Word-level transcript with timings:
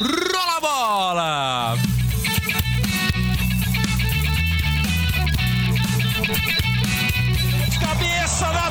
Rola 0.00 0.56
a 0.56 0.60
bola! 0.60 1.76
Cabeça 7.78 8.50
na 8.50 8.70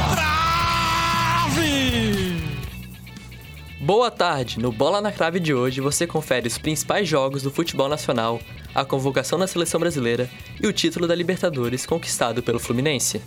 trave! 1.45 2.41
Boa 3.79 4.09
tarde! 4.09 4.59
No 4.59 4.71
Bola 4.71 4.99
na 5.01 5.11
Trave 5.11 5.39
de 5.39 5.53
hoje 5.53 5.79
você 5.81 6.07
confere 6.07 6.47
os 6.47 6.57
principais 6.57 7.07
jogos 7.07 7.43
do 7.43 7.51
futebol 7.51 7.87
nacional, 7.87 8.39
a 8.73 8.83
convocação 8.83 9.37
da 9.37 9.45
seleção 9.45 9.79
brasileira 9.79 10.27
e 10.59 10.65
o 10.65 10.73
título 10.73 11.07
da 11.07 11.13
Libertadores 11.13 11.85
conquistado 11.85 12.41
pelo 12.41 12.59
Fluminense. 12.59 13.21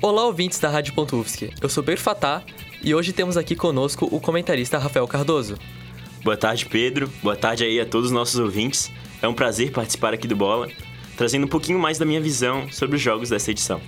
Olá, 0.00 0.26
ouvintes 0.26 0.60
da 0.60 0.68
Rádio 0.68 0.94
Pontufsky. 0.94 1.52
Eu 1.60 1.68
sou 1.68 1.82
Pedro 1.82 2.00
Fatá 2.00 2.44
e 2.80 2.94
hoje 2.94 3.12
temos 3.12 3.36
aqui 3.36 3.56
conosco 3.56 4.08
o 4.12 4.20
comentarista 4.20 4.78
Rafael 4.78 5.08
Cardoso. 5.08 5.58
Boa 6.22 6.36
tarde, 6.36 6.66
Pedro. 6.66 7.10
Boa 7.20 7.34
tarde 7.34 7.64
aí 7.64 7.80
a 7.80 7.84
todos 7.84 8.06
os 8.06 8.12
nossos 8.12 8.38
ouvintes. 8.38 8.92
É 9.20 9.26
um 9.26 9.34
prazer 9.34 9.72
participar 9.72 10.14
aqui 10.14 10.28
do 10.28 10.36
Bola, 10.36 10.68
trazendo 11.16 11.46
um 11.46 11.48
pouquinho 11.48 11.80
mais 11.80 11.98
da 11.98 12.04
minha 12.04 12.20
visão 12.20 12.70
sobre 12.70 12.94
os 12.94 13.02
jogos 13.02 13.30
dessa 13.30 13.50
edição. 13.50 13.80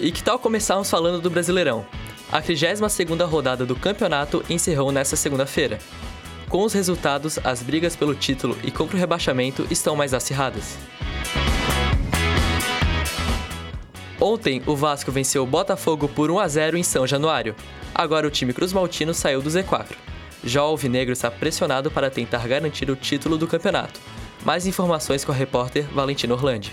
E 0.00 0.10
que 0.10 0.24
tal 0.24 0.40
começarmos 0.40 0.90
falando 0.90 1.22
do 1.22 1.30
Brasileirão? 1.30 1.86
A 2.32 2.42
32ª 2.42 3.24
rodada 3.28 3.64
do 3.64 3.76
campeonato 3.76 4.44
encerrou 4.50 4.90
nesta 4.90 5.14
segunda-feira. 5.14 5.78
Com 6.50 6.64
os 6.64 6.72
resultados, 6.72 7.38
as 7.44 7.62
brigas 7.62 7.94
pelo 7.94 8.12
título 8.12 8.58
e 8.64 8.72
contra 8.72 8.96
o 8.96 8.98
rebaixamento 8.98 9.64
estão 9.70 9.94
mais 9.94 10.12
acirradas. 10.12 10.76
Ontem, 14.20 14.60
o 14.66 14.74
Vasco 14.74 15.12
venceu 15.12 15.44
o 15.44 15.46
Botafogo 15.46 16.08
por 16.08 16.28
1 16.28 16.40
a 16.40 16.48
0 16.48 16.76
em 16.76 16.82
São 16.82 17.06
Januário. 17.06 17.54
Agora 17.94 18.26
o 18.26 18.30
time 18.30 18.52
Cruz 18.52 18.72
Maltino 18.72 19.14
saiu 19.14 19.40
do 19.40 19.48
Z4. 19.48 19.96
Já 20.42 20.64
o 20.64 20.66
Alvinegro 20.66 21.12
está 21.12 21.30
pressionado 21.30 21.88
para 21.88 22.10
tentar 22.10 22.48
garantir 22.48 22.90
o 22.90 22.96
título 22.96 23.38
do 23.38 23.46
campeonato. 23.46 24.00
Mais 24.44 24.66
informações 24.66 25.24
com 25.24 25.30
a 25.30 25.34
repórter 25.34 25.84
Valentina 25.84 26.34
Orlandi. 26.34 26.72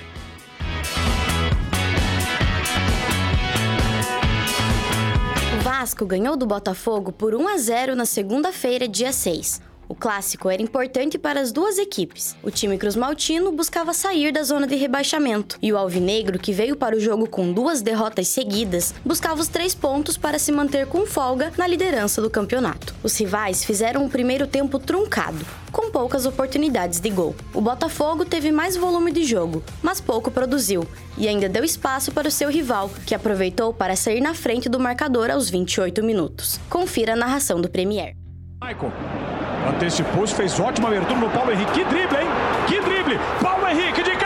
O 5.55 5.63
Vasco 5.63 6.03
ganhou 6.03 6.35
do 6.35 6.47
Botafogo 6.47 7.11
por 7.11 7.35
1 7.35 7.47
a 7.47 7.57
0 7.57 7.95
na 7.95 8.05
segunda-feira, 8.07 8.87
dia 8.87 9.13
6. 9.13 9.66
O 9.89 9.95
clássico 9.95 10.49
era 10.49 10.61
importante 10.61 11.17
para 11.17 11.39
as 11.39 11.51
duas 11.51 11.77
equipes. 11.77 12.35
O 12.43 12.51
time 12.51 12.77
Cruz 12.77 12.95
Maltino 12.95 13.51
buscava 13.51 13.93
sair 13.93 14.33
da 14.33 14.43
zona 14.43 14.67
de 14.67 14.75
rebaixamento, 14.75 15.57
e 15.61 15.71
o 15.71 15.77
Alvinegro, 15.77 16.37
que 16.37 16.51
veio 16.51 16.75
para 16.75 16.95
o 16.95 16.99
jogo 16.99 17.27
com 17.29 17.53
duas 17.53 17.81
derrotas 17.81 18.27
seguidas, 18.27 18.93
buscava 19.05 19.41
os 19.41 19.47
três 19.47 19.73
pontos 19.73 20.17
para 20.17 20.37
se 20.37 20.51
manter 20.51 20.87
com 20.87 21.05
folga 21.05 21.53
na 21.57 21.65
liderança 21.65 22.21
do 22.21 22.29
campeonato. 22.29 22.93
Os 23.01 23.15
rivais 23.17 23.63
fizeram 23.63 24.05
o 24.05 24.09
primeiro 24.09 24.45
tempo 24.45 24.77
truncado, 24.77 25.45
com 25.71 25.89
poucas 25.89 26.25
oportunidades 26.25 26.99
de 26.99 27.09
gol. 27.09 27.33
O 27.53 27.61
Botafogo 27.61 28.25
teve 28.25 28.51
mais 28.51 28.75
volume 28.75 29.11
de 29.11 29.23
jogo, 29.23 29.63
mas 29.81 30.01
pouco 30.01 30.29
produziu, 30.29 30.85
e 31.17 31.27
ainda 31.27 31.47
deu 31.47 31.63
espaço 31.63 32.11
para 32.11 32.27
o 32.27 32.31
seu 32.31 32.49
rival, 32.49 32.91
que 33.05 33.15
aproveitou 33.15 33.73
para 33.73 33.95
sair 33.95 34.19
na 34.19 34.33
frente 34.33 34.67
do 34.67 34.79
marcador 34.79 35.31
aos 35.31 35.49
28 35.49 36.03
minutos. 36.03 36.59
Confira 36.69 37.13
a 37.13 37.15
narração 37.15 37.61
do 37.61 37.69
Premier. 37.69 38.26
Maicon 38.59 38.91
antecipou-se, 39.69 40.33
fez 40.33 40.59
ótima 40.59 40.87
abertura 40.87 41.19
no 41.19 41.29
Paulo 41.29 41.51
Henrique. 41.51 41.73
Que 41.73 41.85
drible, 41.85 42.17
hein? 42.17 42.27
Que 42.67 42.81
drible! 42.81 43.19
Paulo 43.39 43.67
Henrique 43.67 44.01
de 44.01 44.16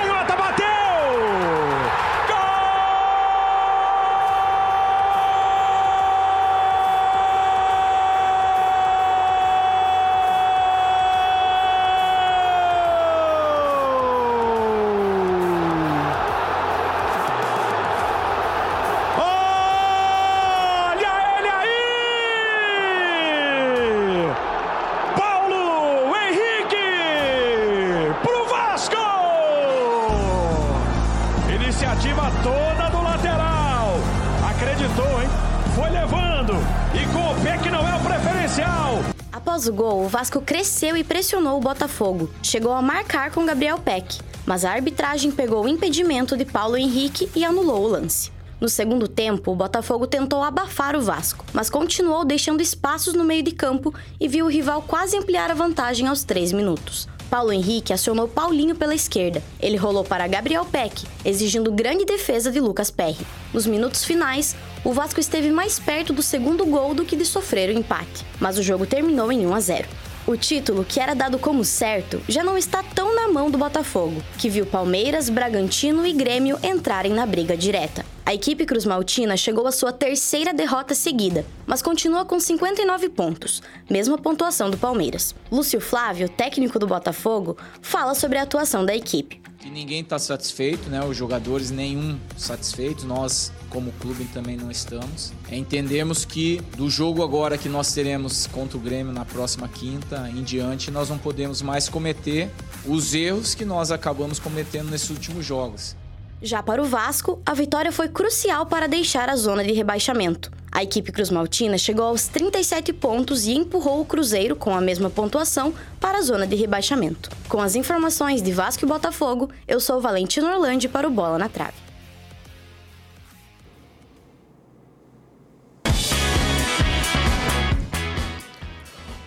Vasco 40.21 40.39
cresceu 40.39 40.95
e 40.95 41.03
pressionou 41.03 41.57
o 41.57 41.59
Botafogo. 41.59 42.29
Chegou 42.43 42.73
a 42.73 42.79
marcar 42.79 43.31
com 43.31 43.43
Gabriel 43.43 43.79
Peck, 43.79 44.19
mas 44.45 44.63
a 44.63 44.71
arbitragem 44.71 45.31
pegou 45.31 45.65
o 45.65 45.67
impedimento 45.67 46.37
de 46.37 46.45
Paulo 46.45 46.77
Henrique 46.77 47.27
e 47.35 47.43
anulou 47.43 47.83
o 47.83 47.87
lance. 47.87 48.31
No 48.59 48.69
segundo 48.69 49.07
tempo, 49.07 49.51
o 49.51 49.55
Botafogo 49.55 50.05
tentou 50.05 50.43
abafar 50.43 50.95
o 50.95 51.01
Vasco, 51.01 51.43
mas 51.51 51.71
continuou 51.71 52.23
deixando 52.23 52.61
espaços 52.61 53.15
no 53.15 53.23
meio 53.23 53.41
de 53.41 53.51
campo 53.51 53.91
e 54.19 54.27
viu 54.27 54.45
o 54.45 54.47
rival 54.47 54.83
quase 54.83 55.17
ampliar 55.17 55.49
a 55.49 55.55
vantagem 55.55 56.05
aos 56.05 56.23
3 56.23 56.51
minutos. 56.51 57.09
Paulo 57.27 57.51
Henrique 57.51 57.91
acionou 57.91 58.27
Paulinho 58.27 58.75
pela 58.75 58.93
esquerda. 58.93 59.41
Ele 59.59 59.77
rolou 59.77 60.03
para 60.03 60.27
Gabriel 60.27 60.65
Peck, 60.65 61.03
exigindo 61.25 61.71
grande 61.71 62.05
defesa 62.05 62.51
de 62.51 62.59
Lucas 62.59 62.91
Perry. 62.91 63.25
Nos 63.51 63.65
minutos 63.65 64.03
finais, 64.03 64.55
o 64.83 64.93
Vasco 64.93 65.19
esteve 65.19 65.49
mais 65.49 65.79
perto 65.79 66.13
do 66.13 66.21
segundo 66.21 66.63
gol 66.63 66.93
do 66.93 67.05
que 67.05 67.15
de 67.15 67.25
sofrer 67.25 67.69
o 67.69 67.79
empate, 67.79 68.23
mas 68.39 68.59
o 68.59 68.61
jogo 68.61 68.85
terminou 68.85 69.31
em 69.31 69.47
1 69.47 69.55
a 69.55 69.59
0. 69.59 70.10
O 70.27 70.37
título, 70.37 70.85
que 70.85 70.99
era 70.99 71.15
dado 71.15 71.39
como 71.39 71.65
certo, 71.65 72.21
já 72.29 72.43
não 72.43 72.55
está 72.55 72.83
tão 72.83 73.15
na 73.15 73.27
mão 73.27 73.49
do 73.49 73.57
Botafogo, 73.57 74.21
que 74.37 74.49
viu 74.49 74.67
Palmeiras, 74.67 75.29
Bragantino 75.29 76.05
e 76.05 76.13
Grêmio 76.13 76.59
entrarem 76.63 77.11
na 77.11 77.25
briga 77.25 77.57
direta. 77.57 78.05
A 78.23 78.31
equipe 78.31 78.65
Cruz 78.65 78.85
Maltina 78.85 79.35
chegou 79.35 79.65
à 79.65 79.71
sua 79.71 79.91
terceira 79.91 80.53
derrota 80.53 80.93
seguida, 80.93 81.43
mas 81.65 81.81
continua 81.81 82.23
com 82.23 82.39
59 82.39 83.09
pontos, 83.09 83.63
mesma 83.89 84.15
pontuação 84.15 84.69
do 84.69 84.77
Palmeiras. 84.77 85.33
Lúcio 85.51 85.81
Flávio, 85.81 86.29
técnico 86.29 86.77
do 86.77 86.85
Botafogo, 86.85 87.57
fala 87.81 88.13
sobre 88.13 88.37
a 88.37 88.43
atuação 88.43 88.85
da 88.85 88.95
equipe. 88.95 89.41
Que 89.61 89.69
ninguém 89.69 90.01
está 90.01 90.17
satisfeito, 90.17 90.89
né? 90.89 91.05
Os 91.05 91.15
jogadores 91.15 91.69
nenhum 91.69 92.19
satisfeito, 92.35 93.05
nós 93.05 93.51
como 93.69 93.91
clube 93.93 94.25
também 94.25 94.57
não 94.57 94.71
estamos. 94.71 95.31
É, 95.49 95.55
entendemos 95.55 96.25
que 96.25 96.59
do 96.75 96.89
jogo 96.89 97.23
agora 97.23 97.57
que 97.57 97.69
nós 97.69 97.93
teremos 97.93 98.47
contra 98.47 98.77
o 98.77 98.81
Grêmio 98.81 99.13
na 99.13 99.23
próxima 99.23 99.67
quinta 99.67 100.29
em 100.29 100.43
diante, 100.43 100.89
nós 100.89 101.09
não 101.09 101.17
podemos 101.17 101.61
mais 101.61 101.87
cometer 101.87 102.49
os 102.85 103.13
erros 103.13 103.53
que 103.53 103.63
nós 103.63 103.91
acabamos 103.91 104.39
cometendo 104.39 104.89
nesses 104.89 105.09
últimos 105.09 105.45
jogos. 105.45 105.95
Já 106.43 106.63
para 106.63 106.81
o 106.81 106.85
Vasco, 106.85 107.39
a 107.45 107.53
vitória 107.53 107.91
foi 107.91 108.09
crucial 108.09 108.65
para 108.65 108.87
deixar 108.87 109.29
a 109.29 109.35
zona 109.35 109.63
de 109.63 109.71
rebaixamento. 109.73 110.51
A 110.71 110.81
equipe 110.81 111.11
Cruz 111.11 111.29
Maltina 111.29 111.77
chegou 111.77 112.05
aos 112.05 112.27
37 112.27 112.91
pontos 112.93 113.45
e 113.45 113.53
empurrou 113.53 114.01
o 114.01 114.05
Cruzeiro 114.05 114.55
com 114.55 114.73
a 114.73 114.81
mesma 114.81 115.07
pontuação 115.07 115.71
para 115.99 116.17
a 116.17 116.21
zona 116.23 116.47
de 116.47 116.55
rebaixamento. 116.55 117.29
Com 117.47 117.61
as 117.61 117.75
informações 117.75 118.41
de 118.41 118.51
Vasco 118.51 118.83
e 118.83 118.87
Botafogo, 118.87 119.51
eu 119.67 119.79
sou 119.79 120.01
Valentino 120.01 120.47
Orlandi 120.47 120.89
para 120.89 121.07
o 121.07 121.11
Bola 121.11 121.37
na 121.37 121.47
Trave. 121.47 121.75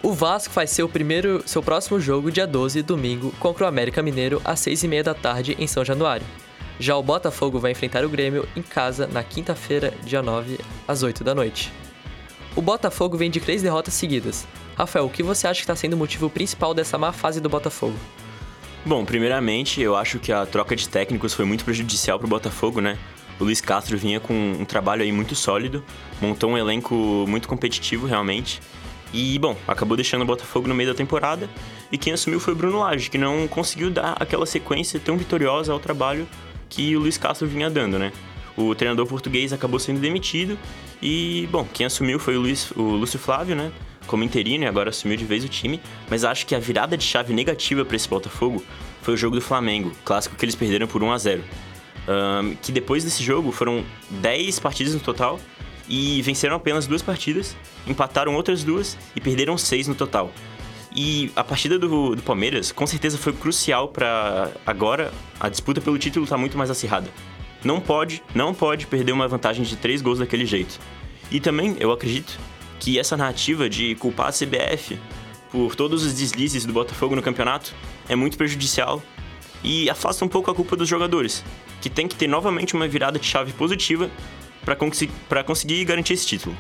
O 0.02 0.12
Vasco 0.12 0.52
faz 0.52 0.70
seu 0.70 0.88
primeiro, 0.88 1.44
seu 1.46 1.62
próximo 1.62 2.00
jogo 2.00 2.32
dia 2.32 2.46
12, 2.46 2.82
domingo, 2.82 3.32
contra 3.38 3.66
o 3.66 3.69
América 3.69 4.02
Mineiro 4.02 4.42
às 4.44 4.58
6h30 4.60 5.02
da 5.04 5.14
tarde 5.14 5.56
em 5.60 5.69
São 5.69 5.84
Januário. 5.84 6.26
Já 6.79 6.97
o 6.97 7.03
Botafogo 7.03 7.59
vai 7.59 7.71
enfrentar 7.71 8.05
o 8.05 8.09
Grêmio 8.09 8.49
em 8.56 8.62
casa 8.62 9.06
na 9.06 9.23
quinta-feira, 9.23 9.94
dia 10.03 10.21
9, 10.21 10.59
às 10.88 11.03
8 11.03 11.23
da 11.23 11.35
noite. 11.35 11.73
O 12.56 12.62
Botafogo 12.62 13.17
vem 13.17 13.31
de 13.31 13.41
três 13.41 13.62
derrotas 13.62 13.94
seguidas. 13.94 14.47
Rafael, 14.76 15.06
o 15.06 15.11
que 15.11 15.23
você 15.23 15.47
acha 15.47 15.59
que 15.59 15.65
está 15.65 15.76
sendo 15.76 15.94
o 15.94 15.97
motivo 15.97 16.29
principal 16.29 16.75
dessa 16.75 16.99
má 16.99 17.12
fase 17.12 17.41
do 17.41 17.49
Botafogo? 17.49 17.97
Bom, 18.85 19.05
primeiramente, 19.05 19.81
eu 19.81 19.97
acho 19.97 20.19
que 20.19 20.32
a 20.32 20.44
troca 20.44 20.75
de 20.75 20.88
técnicos 20.88 21.32
foi 21.32 21.44
muito 21.44 21.65
prejudicial 21.65 22.19
para 22.19 22.26
o 22.26 22.29
Botafogo, 22.29 22.81
né? 22.81 22.99
O 23.38 23.44
Luiz 23.44 23.61
Castro 23.61 23.97
vinha 23.97 24.21
com 24.21 24.35
um 24.35 24.65
trabalho 24.65 25.03
aí 25.03 25.11
muito 25.11 25.35
sólido, 25.35 25.82
montou 26.21 26.50
um 26.50 26.59
elenco 26.59 26.94
muito 27.29 27.49
competitivo 27.49 28.06
realmente. 28.06 28.61
E, 29.12 29.38
bom, 29.38 29.56
acabou 29.67 29.97
deixando 29.97 30.23
o 30.23 30.26
Botafogo 30.26 30.67
no 30.67 30.75
meio 30.75 30.91
da 30.91 30.94
temporada. 30.94 31.49
E 31.91 31.97
quem 31.97 32.12
assumiu 32.12 32.41
foi 32.41 32.53
o 32.53 32.56
Bruno 32.56 32.81
Lage, 32.81 33.09
que 33.09 33.17
não 33.17 33.47
conseguiu 33.47 33.91
dar 33.91 34.17
aquela 34.19 34.44
sequência 34.44 34.99
tão 34.99 35.17
vitoriosa 35.17 35.73
ao 35.73 35.79
trabalho 35.79 36.26
que 36.75 36.97
o 36.97 37.00
Luiz 37.00 37.17
Castro 37.17 37.47
vinha 37.47 37.71
dando, 37.71 37.99
né? 37.99 38.12
O 38.56 38.75
treinador 38.75 39.06
português 39.06 39.53
acabou 39.53 39.79
sendo 39.79 40.00
demitido 40.00 40.59
e, 41.00 41.49
bom, 41.50 41.67
quem 41.73 41.87
assumiu 41.87 42.19
foi 42.19 42.37
o, 42.37 42.41
Luiz, 42.41 42.71
o 42.73 42.82
Lúcio 42.82 43.19
Flávio, 43.19 43.55
né? 43.55 43.71
Como 44.06 44.23
interino 44.23 44.65
e 44.65 44.67
agora 44.67 44.91
assumiu 44.91 45.17
de 45.17 45.25
vez 45.25 45.44
o 45.44 45.49
time. 45.49 45.81
Mas 46.11 46.25
acho 46.25 46.47
que 46.47 46.55
a 46.55 46.59
virada 46.59 46.97
de 46.97 47.05
chave 47.05 47.32
negativa 47.32 47.85
para 47.85 47.97
esse 47.97 48.09
Botafogo 48.09 48.62
foi 49.03 49.15
o 49.15 49.17
jogo 49.17 49.37
do 49.37 49.43
Flamengo, 49.43 49.93
clássico 50.05 50.37
que 50.37 50.44
eles 50.44 50.55
perderam 50.55 50.87
por 50.87 51.03
1 51.03 51.12
a 51.12 51.19
0 51.19 51.44
um, 52.06 52.55
que 52.56 52.73
depois 52.73 53.05
desse 53.05 53.23
jogo 53.23 53.50
foram 53.50 53.85
10 54.11 54.59
partidas 54.61 54.94
no 54.94 55.00
total 55.00 55.41
e 55.88 56.21
venceram 56.23 56.56
apenas 56.56 56.87
duas 56.87 57.03
partidas, 57.03 57.56
empataram 57.87 58.35
outras 58.35 58.65
duas 58.65 58.97
e 59.15 59.21
perderam 59.21 59.56
seis 59.59 59.87
no 59.87 59.94
total. 59.94 60.32
E 60.94 61.32
a 61.35 61.43
partida 61.43 61.76
do, 61.79 62.14
do 62.14 62.23
Palmeiras 62.23 62.70
com 62.70 62.87
certeza 62.87 63.19
foi 63.19 63.32
crucial 63.32 63.88
para 63.88 64.52
agora 64.64 65.12
a 65.41 65.49
disputa 65.49 65.81
pelo 65.81 65.99
título 65.99 66.26
tá 66.26 66.37
muito 66.38 66.56
mais 66.56 66.70
acirrada. 66.70 67.11
Não 67.64 67.81
pode, 67.81 68.23
não 68.35 68.55
pode 68.55 68.87
perder 68.87 69.11
uma 69.11 69.26
vantagem 69.26 69.64
de 69.64 69.75
três 69.76 70.00
gols 70.00 70.20
daquele 70.20 70.46
jeito. 70.46 70.79
E 71.31 71.41
também 71.41 71.76
eu 71.81 71.91
acredito 71.91 72.38
que 72.79 72.99
essa 72.99 73.17
narrativa 73.17 73.69
de 73.69 73.94
culpar 73.96 74.29
a 74.29 74.32
CBF 74.32 74.99
por 75.50 75.75
todos 75.75 76.05
os 76.05 76.12
deslizes 76.12 76.64
do 76.64 76.73
Botafogo 76.73 77.17
no 77.17 77.23
campeonato 77.23 77.75
é 78.08 78.14
muito 78.14 78.37
prejudicial 78.37 79.02
e 79.64 79.88
afasta 79.88 80.25
um 80.25 80.29
pouco 80.29 80.50
a 80.50 80.55
culpa 80.55 80.76
dos 80.76 80.88
jogadores, 80.88 81.43
que 81.81 81.88
tem 81.88 82.06
que 82.06 82.14
ter 82.14 82.29
novamente 82.29 82.75
uma 82.75 82.87
virada 82.87 83.19
de 83.19 83.26
chave 83.26 83.52
positiva 83.52 84.11
para 84.64 85.43
conseguir 85.43 85.85
garantir 85.85 86.12
esse 86.12 86.26
título. 86.26 86.55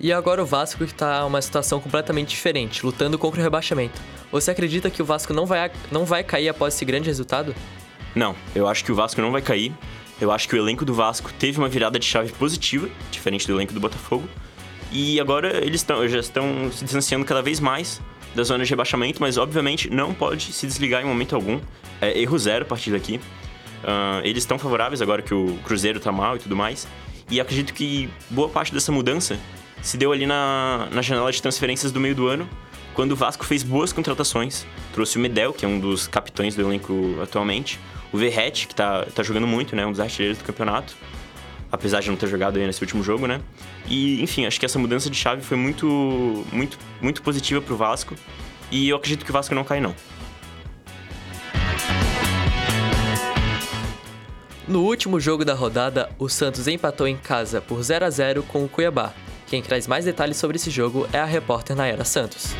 E 0.00 0.12
agora 0.12 0.42
o 0.42 0.46
Vasco 0.46 0.84
que 0.84 0.92
está 0.92 1.24
uma 1.24 1.40
situação 1.40 1.80
completamente 1.80 2.30
diferente, 2.30 2.84
lutando 2.84 3.18
contra 3.18 3.40
o 3.40 3.42
rebaixamento. 3.42 4.00
Você 4.30 4.50
acredita 4.50 4.90
que 4.90 5.00
o 5.00 5.04
Vasco 5.04 5.32
não 5.32 5.46
vai, 5.46 5.70
não 5.90 6.04
vai 6.04 6.24
cair 6.24 6.48
após 6.48 6.74
esse 6.74 6.84
grande 6.84 7.06
resultado? 7.06 7.54
Não, 8.14 8.34
eu 8.54 8.68
acho 8.68 8.84
que 8.84 8.92
o 8.92 8.94
Vasco 8.94 9.20
não 9.20 9.30
vai 9.30 9.42
cair. 9.42 9.72
Eu 10.20 10.30
acho 10.30 10.48
que 10.48 10.54
o 10.54 10.58
elenco 10.58 10.84
do 10.84 10.94
Vasco 10.94 11.32
teve 11.34 11.58
uma 11.58 11.68
virada 11.68 11.98
de 11.98 12.06
chave 12.06 12.32
positiva, 12.32 12.88
diferente 13.10 13.46
do 13.46 13.54
elenco 13.54 13.72
do 13.72 13.80
Botafogo. 13.80 14.28
E 14.92 15.18
agora 15.20 15.64
eles 15.64 15.82
tão, 15.82 16.06
já 16.08 16.20
estão 16.20 16.70
se 16.72 16.84
distanciando 16.84 17.24
cada 17.24 17.42
vez 17.42 17.58
mais 17.58 18.00
da 18.34 18.42
zona 18.42 18.64
de 18.64 18.70
rebaixamento, 18.70 19.20
mas 19.20 19.38
obviamente 19.38 19.90
não 19.90 20.12
pode 20.12 20.52
se 20.52 20.66
desligar 20.66 21.02
em 21.02 21.04
momento 21.04 21.34
algum. 21.34 21.60
É 22.00 22.18
erro 22.20 22.38
zero 22.38 22.64
a 22.64 22.68
partir 22.68 22.90
daqui. 22.90 23.16
Uh, 23.16 24.20
eles 24.24 24.42
estão 24.42 24.58
favoráveis 24.58 25.02
agora 25.02 25.20
que 25.20 25.34
o 25.34 25.58
Cruzeiro 25.64 25.98
está 25.98 26.10
mal 26.10 26.36
e 26.36 26.38
tudo 26.38 26.56
mais. 26.56 26.86
E 27.30 27.40
acredito 27.40 27.72
que 27.72 28.08
boa 28.30 28.48
parte 28.48 28.72
dessa 28.72 28.92
mudança 28.92 29.38
se 29.84 29.98
deu 29.98 30.10
ali 30.10 30.24
na, 30.24 30.88
na 30.90 31.02
janela 31.02 31.30
de 31.30 31.40
transferências 31.40 31.92
do 31.92 32.00
meio 32.00 32.14
do 32.14 32.26
ano, 32.26 32.48
quando 32.94 33.12
o 33.12 33.16
Vasco 33.16 33.44
fez 33.44 33.62
boas 33.62 33.92
contratações. 33.92 34.66
Trouxe 34.94 35.18
o 35.18 35.20
Medel, 35.20 35.52
que 35.52 35.64
é 35.64 35.68
um 35.68 35.78
dos 35.78 36.08
capitães 36.08 36.56
do 36.56 36.62
elenco 36.62 37.18
atualmente, 37.22 37.78
o 38.10 38.16
Verret, 38.16 38.66
que 38.66 38.74
tá, 38.74 39.04
tá 39.14 39.22
jogando 39.22 39.46
muito, 39.46 39.76
né? 39.76 39.84
Um 39.84 39.90
dos 39.90 40.00
artilheiros 40.00 40.38
do 40.38 40.44
campeonato. 40.44 40.96
Apesar 41.70 42.00
de 42.00 42.08
não 42.08 42.16
ter 42.16 42.28
jogado 42.28 42.56
aí 42.56 42.66
nesse 42.66 42.80
último 42.80 43.02
jogo, 43.02 43.26
né? 43.26 43.42
E, 43.86 44.22
enfim, 44.22 44.46
acho 44.46 44.58
que 44.58 44.64
essa 44.64 44.78
mudança 44.78 45.10
de 45.10 45.16
chave 45.16 45.42
foi 45.42 45.56
muito, 45.56 46.46
muito, 46.50 46.78
muito 47.02 47.20
positiva 47.20 47.60
pro 47.60 47.76
Vasco. 47.76 48.14
E 48.70 48.88
eu 48.88 48.96
acredito 48.96 49.22
que 49.22 49.30
o 49.30 49.34
Vasco 49.34 49.54
não 49.54 49.64
cai, 49.64 49.80
não. 49.80 49.94
No 54.66 54.80
último 54.80 55.20
jogo 55.20 55.44
da 55.44 55.52
rodada, 55.52 56.08
o 56.18 56.26
Santos 56.26 56.66
empatou 56.68 57.06
em 57.06 57.18
casa 57.18 57.60
por 57.60 57.82
0 57.82 58.06
a 58.06 58.10
0 58.10 58.42
com 58.44 58.64
o 58.64 58.68
Cuiabá. 58.68 59.12
Quem 59.54 59.62
traz 59.62 59.86
mais 59.86 60.04
detalhes 60.04 60.36
sobre 60.36 60.56
esse 60.56 60.68
jogo 60.68 61.06
é 61.12 61.18
a 61.20 61.24
repórter 61.24 61.76
Nayara 61.76 62.04
Santos. 62.04 62.56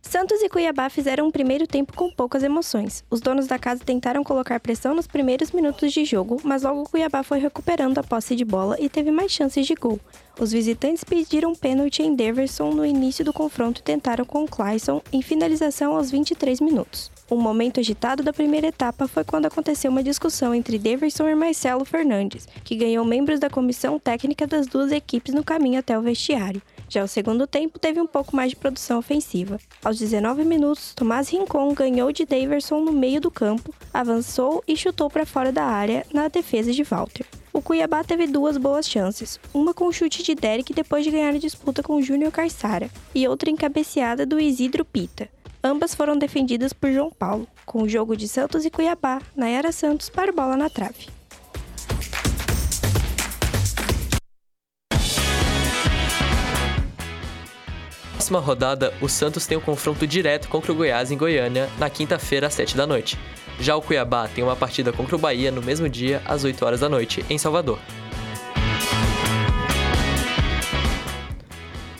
Santos 0.00 0.40
e 0.40 0.48
Cuiabá 0.48 0.88
fizeram 0.88 1.26
um 1.26 1.30
primeiro 1.30 1.66
tempo 1.66 1.92
com 1.92 2.10
poucas 2.10 2.42
emoções. 2.42 3.04
Os 3.10 3.20
donos 3.20 3.46
da 3.46 3.58
casa 3.58 3.82
tentaram 3.84 4.24
colocar 4.24 4.58
pressão 4.58 4.94
nos 4.94 5.06
primeiros 5.06 5.50
minutos 5.50 5.92
de 5.92 6.02
jogo, 6.06 6.40
mas 6.42 6.62
logo 6.62 6.88
Cuiabá 6.88 7.22
foi 7.22 7.38
recuperando 7.38 7.98
a 7.98 8.02
posse 8.02 8.34
de 8.34 8.46
bola 8.46 8.74
e 8.80 8.88
teve 8.88 9.10
mais 9.10 9.30
chances 9.30 9.66
de 9.66 9.74
gol. 9.74 10.00
Os 10.38 10.50
visitantes 10.50 11.04
pediram 11.04 11.54
pênalti 11.54 12.02
em 12.02 12.14
Deverson 12.14 12.70
no 12.70 12.86
início 12.86 13.22
do 13.22 13.34
confronto 13.34 13.82
e 13.82 13.84
tentaram 13.84 14.24
com 14.24 14.48
Clayson 14.48 15.02
em 15.12 15.20
finalização 15.20 15.94
aos 15.94 16.10
23 16.10 16.58
minutos. 16.58 17.10
Um 17.30 17.36
momento 17.36 17.78
agitado 17.78 18.24
da 18.24 18.32
primeira 18.32 18.66
etapa 18.66 19.06
foi 19.06 19.22
quando 19.22 19.46
aconteceu 19.46 19.88
uma 19.88 20.02
discussão 20.02 20.52
entre 20.52 20.76
Davidson 20.76 21.28
e 21.28 21.34
Marcelo 21.36 21.84
Fernandes, 21.84 22.48
que 22.64 22.74
ganhou 22.74 23.04
membros 23.04 23.38
da 23.38 23.48
comissão 23.48 24.00
técnica 24.00 24.48
das 24.48 24.66
duas 24.66 24.90
equipes 24.90 25.32
no 25.32 25.44
caminho 25.44 25.78
até 25.78 25.96
o 25.96 26.02
vestiário. 26.02 26.60
Já 26.88 27.04
o 27.04 27.08
segundo 27.08 27.46
tempo 27.46 27.78
teve 27.78 28.00
um 28.00 28.06
pouco 28.06 28.34
mais 28.34 28.50
de 28.50 28.56
produção 28.56 28.98
ofensiva. 28.98 29.60
Aos 29.84 29.96
19 29.96 30.44
minutos, 30.44 30.92
Tomás 30.92 31.28
Rincon 31.28 31.72
ganhou 31.72 32.10
de 32.10 32.26
Daverson 32.26 32.80
no 32.80 32.90
meio 32.90 33.20
do 33.20 33.30
campo, 33.30 33.72
avançou 33.94 34.64
e 34.66 34.76
chutou 34.76 35.08
para 35.08 35.24
fora 35.24 35.52
da 35.52 35.62
área 35.62 36.04
na 36.12 36.26
defesa 36.26 36.72
de 36.72 36.82
Walter. 36.82 37.24
O 37.52 37.62
Cuiabá 37.62 38.02
teve 38.02 38.26
duas 38.26 38.56
boas 38.56 38.88
chances, 38.88 39.38
uma 39.54 39.72
com 39.72 39.92
chute 39.92 40.24
de 40.24 40.34
Derek 40.34 40.74
depois 40.74 41.04
de 41.04 41.12
ganhar 41.12 41.34
a 41.34 41.38
disputa 41.38 41.80
com 41.80 42.02
Júnior 42.02 42.32
Caixara, 42.32 42.90
e 43.14 43.28
outra 43.28 43.50
encabeceada 43.50 44.26
do 44.26 44.40
Isidro 44.40 44.84
Pita. 44.84 45.28
Ambas 45.62 45.94
foram 45.94 46.16
defendidas 46.16 46.72
por 46.72 46.90
João 46.90 47.10
Paulo, 47.10 47.46
com 47.66 47.82
o 47.82 47.88
jogo 47.88 48.16
de 48.16 48.26
Santos 48.26 48.64
e 48.64 48.70
Cuiabá, 48.70 49.20
Nayara 49.36 49.72
Santos 49.72 50.08
para 50.08 50.32
bola 50.32 50.56
na 50.56 50.70
trave. 50.70 51.20
próxima 58.30 58.38
rodada, 58.38 58.94
o 59.00 59.08
Santos 59.08 59.44
tem 59.44 59.58
um 59.58 59.60
confronto 59.60 60.06
direto 60.06 60.48
contra 60.48 60.70
o 60.70 60.74
Goiás 60.74 61.10
em 61.10 61.16
Goiânia, 61.16 61.68
na 61.78 61.90
quinta-feira 61.90 62.46
às 62.46 62.54
7 62.54 62.76
da 62.76 62.86
noite. 62.86 63.18
Já 63.58 63.74
o 63.74 63.82
Cuiabá 63.82 64.28
tem 64.28 64.44
uma 64.44 64.54
partida 64.54 64.92
contra 64.92 65.16
o 65.16 65.18
Bahia 65.18 65.50
no 65.50 65.60
mesmo 65.60 65.88
dia, 65.88 66.22
às 66.24 66.44
8 66.44 66.64
horas 66.64 66.80
da 66.80 66.88
noite, 66.88 67.24
em 67.28 67.36
Salvador. 67.36 67.80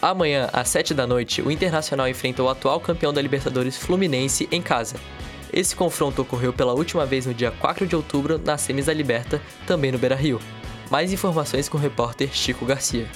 Amanhã, 0.03 0.49
às 0.51 0.69
7 0.71 0.95
da 0.95 1.07
noite, 1.07 1.43
o 1.43 1.51
Internacional 1.51 2.09
enfrenta 2.09 2.43
o 2.43 2.49
atual 2.49 2.81
campeão 2.81 3.13
da 3.13 3.21
Libertadores 3.21 3.77
Fluminense 3.77 4.49
em 4.51 4.63
casa. 4.63 4.97
Esse 5.53 5.77
confronto 5.77 6.23
ocorreu 6.23 6.55
pela 6.55 6.73
última 6.73 7.05
vez 7.05 7.27
no 7.27 7.35
dia 7.35 7.51
4 7.51 7.87
de 7.87 7.95
outubro 7.95 8.39
na 8.39 8.57
Semis 8.57 8.87
da 8.87 8.95
Liberta, 8.95 9.43
também 9.67 9.93
no 9.93 9.99
Beira-Rio. 9.99 10.41
Mais 10.91 11.13
informações 11.13 11.69
com 11.69 11.77
o 11.77 11.81
repórter 11.81 12.31
Chico 12.33 12.65
Garcia. 12.65 13.07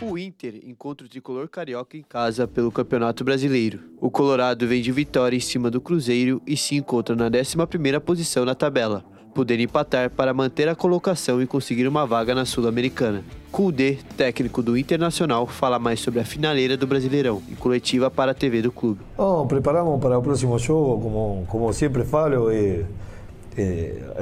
O 0.00 0.16
Inter 0.16 0.60
encontra 0.64 1.04
o 1.04 1.10
tricolor 1.10 1.48
carioca 1.48 1.96
em 1.96 2.02
casa 2.02 2.46
pelo 2.46 2.70
Campeonato 2.70 3.24
Brasileiro. 3.24 3.80
O 4.00 4.08
Colorado 4.08 4.68
vem 4.68 4.80
de 4.80 4.92
vitória 4.92 5.36
em 5.36 5.40
cima 5.40 5.68
do 5.68 5.80
Cruzeiro 5.80 6.40
e 6.46 6.56
se 6.56 6.76
encontra 6.76 7.16
na 7.16 7.28
11ª 7.28 7.98
posição 8.00 8.44
na 8.44 8.54
tabela 8.54 9.04
poder 9.30 9.60
empatar 9.60 10.10
para 10.10 10.34
manter 10.34 10.68
a 10.68 10.74
colocação 10.74 11.40
e 11.40 11.46
conseguir 11.46 11.86
uma 11.86 12.06
vaga 12.06 12.34
na 12.34 12.44
Sul-Americana. 12.44 13.22
Kudê, 13.50 13.98
técnico 14.16 14.62
do 14.62 14.76
Internacional, 14.76 15.46
fala 15.46 15.78
mais 15.78 16.00
sobre 16.00 16.20
a 16.20 16.24
finaleira 16.24 16.76
do 16.76 16.86
Brasileirão 16.86 17.42
e 17.48 17.54
coletiva 17.54 18.10
para 18.10 18.32
a 18.32 18.34
TV 18.34 18.62
do 18.62 18.70
clube. 18.70 19.00
Oh, 19.16 19.46
preparamos 19.46 20.00
para 20.00 20.18
o 20.18 20.22
próximo 20.22 20.58
jogo, 20.58 21.02
como, 21.02 21.46
como 21.48 21.72
sempre 21.72 22.04
falo, 22.04 22.50
é, 22.50 22.84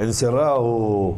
encerrar 0.01 0.59
o, 0.59 1.17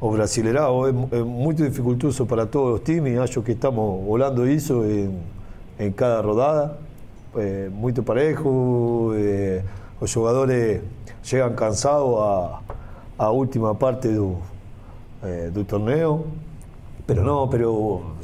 o 0.00 0.10
Brasileirão 0.10 0.86
é, 0.86 1.18
é, 1.18 1.22
muito 1.22 1.62
dificultoso 1.62 2.24
para 2.26 2.46
todos 2.46 2.80
os 2.80 2.84
times, 2.84 3.18
acho 3.18 3.42
que 3.42 3.52
estamos 3.52 4.08
olhando 4.08 4.48
isso 4.48 4.84
em, 4.84 5.18
em 5.78 5.92
cada 5.92 6.20
rodada, 6.20 6.78
é, 7.36 7.68
muito 7.68 8.02
parejo, 8.02 9.12
os 10.00 10.10
jogadores 10.10 10.80
chegam 11.22 11.52
cansados 11.52 12.14
a 12.18 12.60
a 13.20 13.30
última 13.30 13.74
parte 13.74 14.08
do, 14.08 14.38
eh, 15.22 15.50
do 15.50 15.62
torneo, 15.62 16.24
pero 17.06 17.22
no, 17.22 17.46
pero 17.48 18.16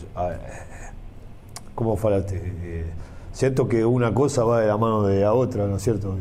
como 1.75 1.99
falaste, 1.99 2.35
eh, 2.35 2.87
siento 3.31 3.69
que 3.69 3.85
uma 3.85 4.11
coisa 4.11 4.43
vai 4.43 4.63
de 4.63 4.69
la 4.69 4.79
mano 4.79 5.07
de 5.07 5.23
a 5.23 5.35
outra, 5.35 5.67
não 5.67 5.77
é 5.77 5.79
certo? 5.79 6.17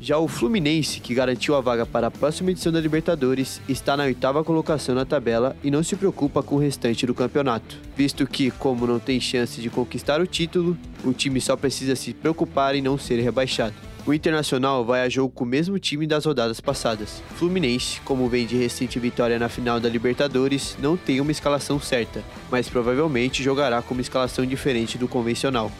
Já 0.00 0.16
o 0.16 0.28
Fluminense, 0.28 1.00
que 1.00 1.12
garantiu 1.12 1.56
a 1.56 1.60
vaga 1.60 1.84
para 1.84 2.06
a 2.06 2.10
próxima 2.10 2.52
edição 2.52 2.70
da 2.70 2.80
Libertadores, 2.80 3.60
está 3.68 3.96
na 3.96 4.04
oitava 4.04 4.44
colocação 4.44 4.94
na 4.94 5.04
tabela 5.04 5.56
e 5.64 5.68
não 5.68 5.82
se 5.82 5.96
preocupa 5.96 6.40
com 6.40 6.54
o 6.54 6.60
restante 6.60 7.04
do 7.04 7.12
campeonato, 7.12 7.78
visto 7.96 8.24
que, 8.28 8.52
como 8.52 8.86
não 8.86 9.00
tem 9.00 9.18
chance 9.18 9.60
de 9.60 9.68
conquistar 9.68 10.20
o 10.20 10.26
título, 10.26 10.78
o 11.04 11.12
time 11.12 11.40
só 11.40 11.56
precisa 11.56 11.96
se 11.96 12.14
preocupar 12.14 12.76
em 12.76 12.80
não 12.80 12.96
ser 12.96 13.20
rebaixado. 13.20 13.74
O 14.08 14.14
Internacional 14.14 14.86
vai 14.86 15.02
a 15.02 15.08
jogo 15.10 15.30
com 15.34 15.44
o 15.44 15.46
mesmo 15.46 15.78
time 15.78 16.06
das 16.06 16.24
rodadas 16.24 16.62
passadas. 16.62 17.22
Fluminense, 17.36 18.00
como 18.06 18.26
vem 18.26 18.46
de 18.46 18.56
recente 18.56 18.98
vitória 18.98 19.38
na 19.38 19.50
final 19.50 19.78
da 19.78 19.86
Libertadores, 19.86 20.78
não 20.80 20.96
tem 20.96 21.20
uma 21.20 21.30
escalação 21.30 21.78
certa, 21.78 22.24
mas 22.50 22.70
provavelmente 22.70 23.42
jogará 23.42 23.82
com 23.82 23.92
uma 23.92 24.00
escalação 24.00 24.46
diferente 24.46 24.96
do 24.96 25.06
convencional, 25.06 25.70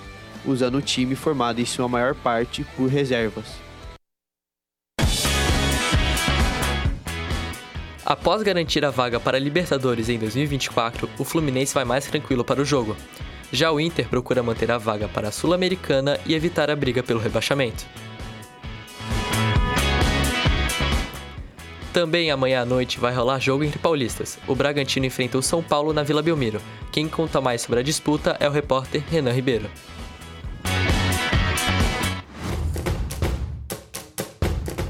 usando 0.44 0.74
o 0.76 0.82
time 0.82 1.14
formado 1.14 1.58
em 1.58 1.64
sua 1.64 1.88
maior 1.88 2.14
parte 2.14 2.66
por 2.76 2.90
reservas. 2.90 3.46
Após 8.04 8.42
garantir 8.42 8.84
a 8.84 8.90
vaga 8.90 9.18
para 9.18 9.38
a 9.38 9.40
Libertadores 9.40 10.10
em 10.10 10.18
2024, 10.18 11.08
o 11.18 11.24
Fluminense 11.24 11.72
vai 11.72 11.86
mais 11.86 12.04
tranquilo 12.04 12.44
para 12.44 12.60
o 12.60 12.64
jogo. 12.66 12.94
Já 13.50 13.72
o 13.72 13.80
Inter 13.80 14.06
procura 14.06 14.42
manter 14.42 14.70
a 14.70 14.76
vaga 14.76 15.08
para 15.08 15.28
a 15.28 15.32
Sul-Americana 15.32 16.20
e 16.26 16.34
evitar 16.34 16.70
a 16.70 16.76
briga 16.76 17.02
pelo 17.02 17.20
rebaixamento. 17.20 17.86
Também 21.98 22.30
amanhã 22.30 22.62
à 22.62 22.64
noite 22.64 22.96
vai 22.96 23.12
rolar 23.12 23.40
jogo 23.40 23.64
entre 23.64 23.76
paulistas. 23.76 24.38
O 24.46 24.54
Bragantino 24.54 25.04
enfrenta 25.04 25.36
o 25.36 25.42
São 25.42 25.60
Paulo 25.60 25.92
na 25.92 26.04
Vila 26.04 26.22
Belmiro. 26.22 26.62
Quem 26.92 27.08
conta 27.08 27.40
mais 27.40 27.62
sobre 27.62 27.80
a 27.80 27.82
disputa 27.82 28.36
é 28.38 28.48
o 28.48 28.52
repórter 28.52 29.02
Renan 29.10 29.32
Ribeiro. 29.32 29.68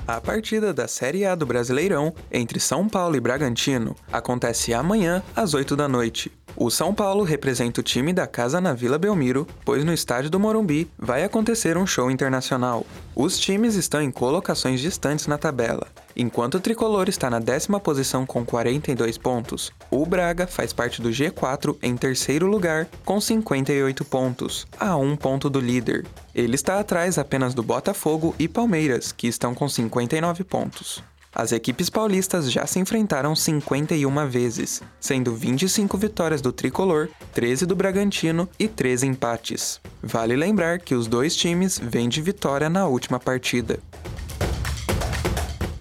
A 0.06 0.20
partida 0.20 0.74
da 0.74 0.86
Série 0.86 1.24
A 1.24 1.34
do 1.34 1.46
Brasileirão 1.46 2.12
entre 2.30 2.60
São 2.60 2.86
Paulo 2.86 3.16
e 3.16 3.20
Bragantino 3.20 3.96
acontece 4.12 4.74
amanhã 4.74 5.22
às 5.34 5.54
8 5.54 5.74
da 5.74 5.88
noite. 5.88 6.30
O 6.56 6.70
São 6.70 6.94
Paulo 6.94 7.22
representa 7.22 7.80
o 7.80 7.84
time 7.84 8.12
da 8.12 8.26
casa 8.26 8.60
na 8.60 8.72
Vila 8.72 8.98
Belmiro, 8.98 9.46
pois 9.64 9.84
no 9.84 9.92
estádio 9.92 10.30
do 10.30 10.40
Morumbi 10.40 10.90
vai 10.98 11.22
acontecer 11.22 11.76
um 11.76 11.86
show 11.86 12.10
internacional. 12.10 12.84
Os 13.14 13.38
times 13.38 13.74
estão 13.74 14.02
em 14.02 14.10
colocações 14.10 14.80
distantes 14.80 15.26
na 15.26 15.38
tabela. 15.38 15.86
Enquanto 16.16 16.56
o 16.56 16.60
tricolor 16.60 17.08
está 17.08 17.30
na 17.30 17.38
décima 17.38 17.78
posição 17.78 18.26
com 18.26 18.44
42 18.44 19.16
pontos, 19.16 19.72
o 19.88 20.04
Braga 20.04 20.48
faz 20.48 20.72
parte 20.72 21.00
do 21.00 21.10
G4 21.10 21.76
em 21.80 21.96
terceiro 21.96 22.46
lugar 22.46 22.88
com 23.04 23.20
58 23.20 24.04
pontos, 24.04 24.66
a 24.80 24.96
um 24.96 25.16
ponto 25.16 25.48
do 25.48 25.60
líder. 25.60 26.04
Ele 26.34 26.56
está 26.56 26.80
atrás 26.80 27.18
apenas 27.18 27.54
do 27.54 27.62
Botafogo 27.62 28.34
e 28.36 28.48
Palmeiras, 28.48 29.12
que 29.12 29.28
estão 29.28 29.54
com 29.54 29.68
59 29.68 30.42
pontos. 30.42 31.02
As 31.34 31.52
equipes 31.52 31.90
paulistas 31.90 32.50
já 32.50 32.66
se 32.66 32.78
enfrentaram 32.78 33.36
51 33.36 34.28
vezes, 34.28 34.82
sendo 34.98 35.34
25 35.34 35.96
vitórias 35.96 36.40
do 36.40 36.52
tricolor, 36.52 37.08
13 37.32 37.66
do 37.66 37.76
Bragantino 37.76 38.48
e 38.58 38.66
13 38.66 39.06
empates. 39.06 39.80
Vale 40.02 40.34
lembrar 40.34 40.80
que 40.80 40.94
os 40.94 41.06
dois 41.06 41.36
times 41.36 41.78
vêm 41.78 42.08
de 42.08 42.22
vitória 42.22 42.68
na 42.68 42.86
última 42.86 43.20
partida. 43.20 43.78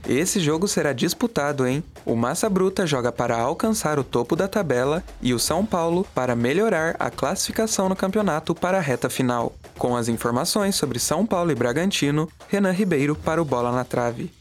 Esse 0.07 0.39
jogo 0.39 0.69
será 0.69 0.93
disputado 0.93 1.67
em 1.67 1.83
o 2.05 2.15
Massa 2.15 2.49
Bruta 2.49 2.87
joga 2.87 3.11
para 3.11 3.37
alcançar 3.37 3.99
o 3.99 4.03
topo 4.05 4.33
da 4.33 4.47
tabela 4.47 5.03
e 5.21 5.33
o 5.33 5.39
São 5.39 5.65
Paulo 5.65 6.07
para 6.15 6.33
melhorar 6.33 6.95
a 6.97 7.09
classificação 7.09 7.89
no 7.89 7.95
campeonato 7.97 8.55
para 8.55 8.77
a 8.77 8.81
reta 8.81 9.09
final. 9.09 9.53
Com 9.77 9.97
as 9.97 10.07
informações 10.07 10.77
sobre 10.77 10.97
São 10.97 11.25
Paulo 11.25 11.51
e 11.51 11.55
Bragantino, 11.55 12.29
Renan 12.47 12.71
Ribeiro 12.71 13.13
para 13.13 13.41
o 13.41 13.45
Bola 13.45 13.73
na 13.73 13.83
Trave. 13.83 14.31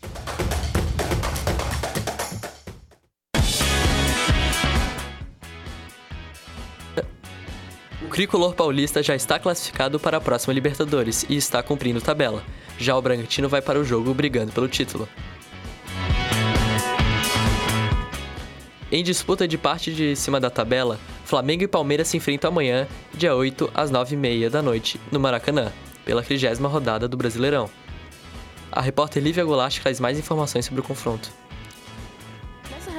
Tricolor 8.17 8.55
paulista 8.55 9.03
já 9.03 9.15
está 9.15 9.39
classificado 9.39 10.01
para 10.01 10.17
a 10.17 10.21
próxima 10.23 10.55
Libertadores 10.55 11.27
e 11.29 11.37
está 11.37 11.63
cumprindo 11.63 12.01
tabela. 12.01 12.43
Já 12.79 12.97
o 12.97 13.03
Bragantino 13.03 13.47
vai 13.47 13.61
para 13.61 13.79
o 13.79 13.85
jogo 13.85 14.15
brigando 14.15 14.53
pelo 14.53 14.67
título. 14.67 15.07
Em 18.91 19.05
disputa 19.05 19.47
de 19.47 19.59
parte 19.59 19.93
de 19.93 20.17
cima 20.17 20.41
da 20.41 20.49
tabela, 20.49 20.99
Flamengo 21.27 21.65
e 21.65 21.69
Palmeiras 21.69 22.09
se 22.09 22.17
enfrentam 22.17 22.49
amanhã, 22.49 22.89
dia 23.13 23.35
8, 23.35 23.71
às 23.75 23.93
9h30 23.93 24.49
da 24.49 24.63
noite, 24.63 24.99
no 25.13 25.21
Maracanã, 25.21 25.71
pela 26.03 26.23
30 26.23 26.67
rodada 26.67 27.07
do 27.07 27.19
Brasileirão. 27.19 27.69
A 28.73 28.81
repórter 28.81 29.23
Lívia 29.23 29.45
Goulart 29.45 29.79
traz 29.79 30.01
mais 30.01 30.19
informações 30.19 30.65
sobre 30.65 30.81
o 30.81 30.85
confronto. 30.85 31.31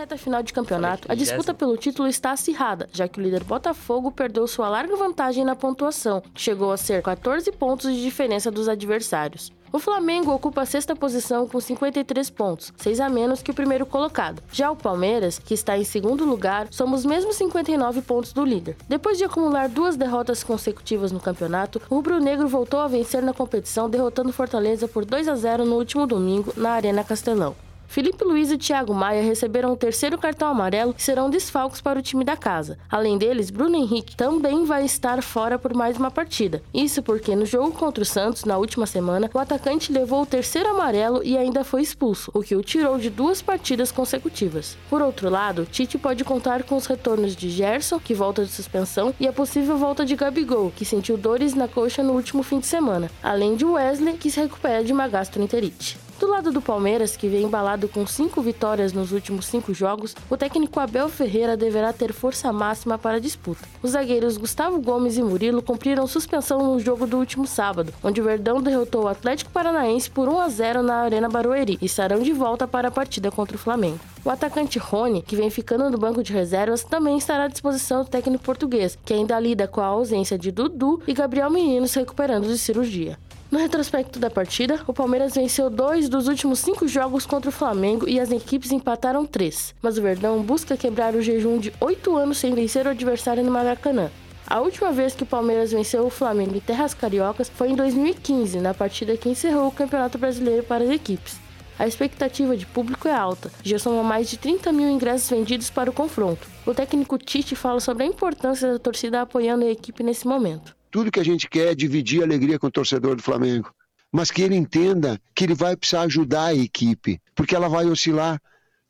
Reta 0.08 0.18
final 0.18 0.42
de 0.42 0.54
campeonato, 0.54 1.12
a 1.12 1.16
disputa 1.16 1.54
pelo 1.54 1.76
título 1.76 2.08
está 2.08 2.32
acirrada, 2.32 2.88
já 2.94 3.10
que 3.10 3.20
o 3.20 3.22
líder 3.22 3.44
Botafogo 3.44 4.10
perdeu 4.10 4.48
sua 4.48 4.70
larga 4.70 4.96
vantagem 4.96 5.44
na 5.44 5.54
pontuação, 5.54 6.22
que 6.34 6.40
chegou 6.40 6.72
a 6.72 6.78
ser 6.78 7.02
14 7.02 7.52
pontos 7.52 7.94
de 7.94 8.02
diferença 8.02 8.50
dos 8.50 8.70
adversários. 8.70 9.52
O 9.70 9.80
Flamengo 9.80 10.32
ocupa 10.32 10.62
a 10.62 10.66
sexta 10.66 10.96
posição 10.96 11.46
com 11.46 11.60
53 11.60 12.30
pontos, 12.30 12.72
6 12.78 13.02
a 13.02 13.10
menos 13.10 13.42
que 13.42 13.52
o 13.52 13.54
primeiro 13.54 13.86
colocado. 13.86 14.42
Já 14.50 14.72
o 14.72 14.78
Palmeiras, 14.78 15.40
que 15.40 15.54
está 15.54 15.78
em 15.78 15.84
segundo 15.84 16.24
lugar, 16.24 16.70
soma 16.72 16.96
os 16.96 17.04
mesmos 17.04 17.36
59 17.36 18.02
pontos 18.02 18.32
do 18.32 18.46
líder. 18.46 18.78
Depois 18.88 19.18
de 19.18 19.26
acumular 19.26 19.68
duas 19.68 19.98
derrotas 19.98 20.42
consecutivas 20.42 21.12
no 21.12 21.20
campeonato, 21.20 21.82
o 21.90 21.96
rubro-negro 21.96 22.48
voltou 22.48 22.80
a 22.80 22.88
vencer 22.88 23.22
na 23.22 23.34
competição, 23.34 23.90
derrotando 23.90 24.32
Fortaleza 24.32 24.88
por 24.88 25.04
2 25.04 25.28
a 25.28 25.36
0 25.36 25.66
no 25.66 25.76
último 25.76 26.08
domingo 26.08 26.54
na 26.56 26.72
Arena 26.72 27.04
Castelão. 27.04 27.67
Felipe 27.88 28.24
Luiz 28.24 28.51
e 28.51 28.58
Thiago 28.58 28.94
Maia 28.94 29.24
receberam 29.24 29.72
o 29.72 29.77
terceiro 29.77 30.17
cartão 30.17 30.50
amarelo 30.50 30.94
e 30.98 31.01
serão 31.01 31.29
desfalcos 31.29 31.82
para 31.82 31.98
o 31.98 32.01
time 32.01 32.24
da 32.24 32.36
casa. 32.36 32.77
Além 32.91 33.17
deles, 33.17 33.50
Bruno 33.50 33.75
Henrique 33.75 34.15
também 34.15 34.65
vai 34.65 34.86
estar 34.86 35.24
fora 35.24 35.58
por 35.58 35.74
mais 35.74 35.98
uma 35.98 36.12
partida. 36.12 36.62
Isso 36.74 37.01
porque 37.01 37.36
no 37.36 37.46
jogo 37.46 37.72
contra 37.72 38.03
o 38.03 38.06
Santos, 38.06 38.44
na 38.44 38.58
última 38.58 38.86
semana, 38.86 39.29
o 39.34 39.39
atacante 39.39 39.91
levou 39.91 40.22
o 40.22 40.25
terceiro 40.25 40.70
amarelo 40.70 41.24
e 41.24 41.38
ainda 41.38 41.63
foi 41.63 41.82
expulso, 41.82 42.29
o 42.34 42.41
que 42.41 42.56
o 42.56 42.62
tirou 42.62 42.98
de 42.98 43.10
duas 43.10 43.41
partidas 43.41 43.91
consecutivas. 43.91 44.77
Por 44.89 45.01
outro 45.01 45.29
lado, 45.29 45.65
Tite 45.65 45.98
pode 45.98 46.24
contar 46.24 46.63
com 46.63 46.75
os 46.75 46.86
retornos 46.86 47.36
de 47.36 47.50
Gerson, 47.50 48.00
que 48.00 48.13
volta 48.13 48.44
de 48.44 48.51
suspensão, 48.51 49.13
e 49.20 49.27
a 49.27 49.34
possível 49.34 49.77
volta 49.77 50.06
de 50.06 50.15
Gabigol, 50.15 50.72
que 50.75 50.86
sentiu 50.86 51.17
dores 51.17 51.53
na 51.53 51.67
coxa 51.67 52.03
no 52.03 52.13
último 52.13 52.44
fim 52.44 52.60
de 52.60 52.67
semana, 52.67 53.10
além 53.24 53.56
de 53.56 53.65
Wesley, 53.65 54.17
que 54.17 54.29
se 54.29 54.39
recupera 54.39 54.84
de 54.84 54.91
uma 54.91 55.08
gastroenterite. 55.08 56.07
Do 56.20 56.26
lado 56.26 56.52
do 56.52 56.60
Palmeiras, 56.60 57.16
que 57.16 57.28
vem 57.28 57.44
embalado 57.44 57.88
com 57.88 58.08
cinco 58.08 58.42
vitórias 58.42 58.92
nos 58.92 59.12
últimos 59.12 59.46
cinco 59.46 59.72
jogos, 59.72 60.16
o 60.28 60.36
técnico 60.36 60.80
Abel 60.80 61.08
Ferreira 61.10 61.56
deverá 61.56 61.94
ter 61.94 62.12
força 62.12 62.52
máxima 62.52 62.98
para 62.98 63.18
a 63.18 63.20
disputa. 63.20 63.68
Os 63.84 63.92
zagueiros 63.92 64.36
Gustavo 64.36 64.82
Gomes 64.82 65.16
e 65.16 65.22
Murilo 65.22 65.62
cumpriram 65.62 66.08
suspensão 66.08 66.74
no 66.74 66.80
jogo 66.80 67.06
do 67.06 67.18
último 67.18 67.46
sábado, 67.46 67.94
onde 68.04 68.20
o 68.20 68.24
Verdão 68.24 68.64
derrotou 68.64 69.04
o 69.04 69.08
Atlético 69.08 69.52
Paranaense 69.52 70.10
por 70.10 70.28
1 70.28 70.40
a 70.40 70.50
0 70.50 70.82
na 70.82 70.96
Arena 70.96 71.30
Barueri 71.30 71.78
e 71.80 71.86
estarão 71.86 72.20
de 72.20 72.34
volta 72.34 72.68
para 72.68 72.88
a 72.88 72.92
partida 72.92 73.30
contra 73.30 73.56
o 73.56 73.60
Flamengo. 73.60 74.00
O 74.26 74.32
atacante 74.32 74.80
Rony, 74.80 75.22
que 75.22 75.36
vem 75.36 75.52
ficando 75.52 75.88
no 75.88 76.00
banco 76.00 76.24
de 76.24 76.34
reservas, 76.34 76.84
também 76.84 77.18
estará 77.18 77.44
à 77.44 77.48
disposição 77.48 78.04
do 78.04 78.10
técnico 78.10 78.44
português, 78.44 78.98
que 79.06 79.14
ainda 79.14 79.40
lida 79.40 79.68
com 79.68 79.82
a 79.82 79.86
ausência 79.86 80.38
de 80.38 80.52
Dudu 80.52 81.00
e 81.08 81.14
Gabriel 81.14 81.52
Menino 81.52 81.88
se 81.88 82.00
recuperando 82.00 82.48
de 82.48 82.58
cirurgia. 82.58 83.20
No 83.50 83.60
retrospecto 83.60 84.20
da 84.20 84.30
partida, 84.30 84.82
o 84.86 84.94
Palmeiras 84.94 85.36
venceu 85.36 85.70
dois 85.70 86.10
dos 86.10 86.27
últimos 86.27 86.60
cinco 86.60 86.86
jogos 86.86 87.25
contra 87.25 87.50
o 87.50 87.54
Flamengo 87.54 88.08
e 88.08 88.20
as 88.20 88.30
equipes 88.30 88.74
empataram 88.74 89.25
três. 89.25 89.74
Mas 89.82 89.98
o 89.98 90.01
Verdão 90.01 90.44
busca 90.44 90.75
quebrar 90.75 91.16
o 91.16 91.22
jejum 91.22 91.58
de 91.58 91.74
oito 91.80 92.18
anos 92.18 92.39
sem 92.39 92.54
vencer 92.54 92.86
o 92.86 92.89
adversário 92.89 93.44
no 93.46 93.51
Maracanã. 93.51 94.12
A 94.46 94.60
última 94.60 94.92
vez 94.92 95.16
que 95.16 95.24
o 95.24 95.25
Palmeiras 95.25 95.72
venceu 95.72 96.06
o 96.06 96.10
Flamengo 96.10 96.58
em 96.58 96.60
terras 96.60 96.94
cariocas 96.94 97.50
foi 97.50 97.70
em 97.70 97.75
2015, 97.75 98.60
na 98.60 98.74
partida 98.74 99.16
que 99.16 99.30
encerrou 99.30 99.68
o 99.68 99.72
Campeonato 99.72 100.18
Brasileiro 100.18 100.63
para 100.63 100.84
as 100.84 100.89
equipes. 100.89 101.39
A 101.80 101.88
expectativa 101.88 102.58
de 102.58 102.66
público 102.66 103.08
é 103.08 103.13
alta, 103.13 103.51
já 103.63 103.80
são 103.80 104.04
mais 104.04 104.30
de 104.30 104.38
30 104.38 104.74
mil 104.74 104.89
ingressos 104.89 105.30
vendidos 105.30 105.70
para 105.70 105.89
o 105.89 105.94
confronto. 105.94 106.48
O 106.66 106.74
técnico 106.74 107.18
Tite 107.18 107.56
fala 107.56 107.80
sobre 107.80 108.04
a 108.04 108.08
importância 108.08 108.74
da 108.74 108.80
torcida 108.80 109.22
apoiando 109.22 109.63
a 109.63 109.70
equipe 109.70 110.04
nesse 110.04 110.27
momento. 110.27 110.76
Tudo 110.89 111.12
que 111.12 111.20
a 111.20 111.25
gente 111.25 111.50
quer 111.50 111.72
é 111.72 111.75
dividir 111.75 112.22
a 112.22 112.25
alegria 112.25 112.60
com 112.60 112.67
o 112.67 112.72
torcedor 112.72 113.15
do 113.15 113.24
Flamengo. 113.24 113.74
Mas 114.12 114.32
que 114.32 114.41
ele 114.41 114.56
entenda 114.56 115.20
que 115.36 115.44
ele 115.44 115.53
vai 115.53 115.75
precisar 115.75 116.01
ajudar 116.03 116.46
a 116.46 116.56
equipe, 116.56 117.20
porque 117.36 117.56
ela 117.56 117.67
vai 117.67 117.86
oscilar. 117.86 118.41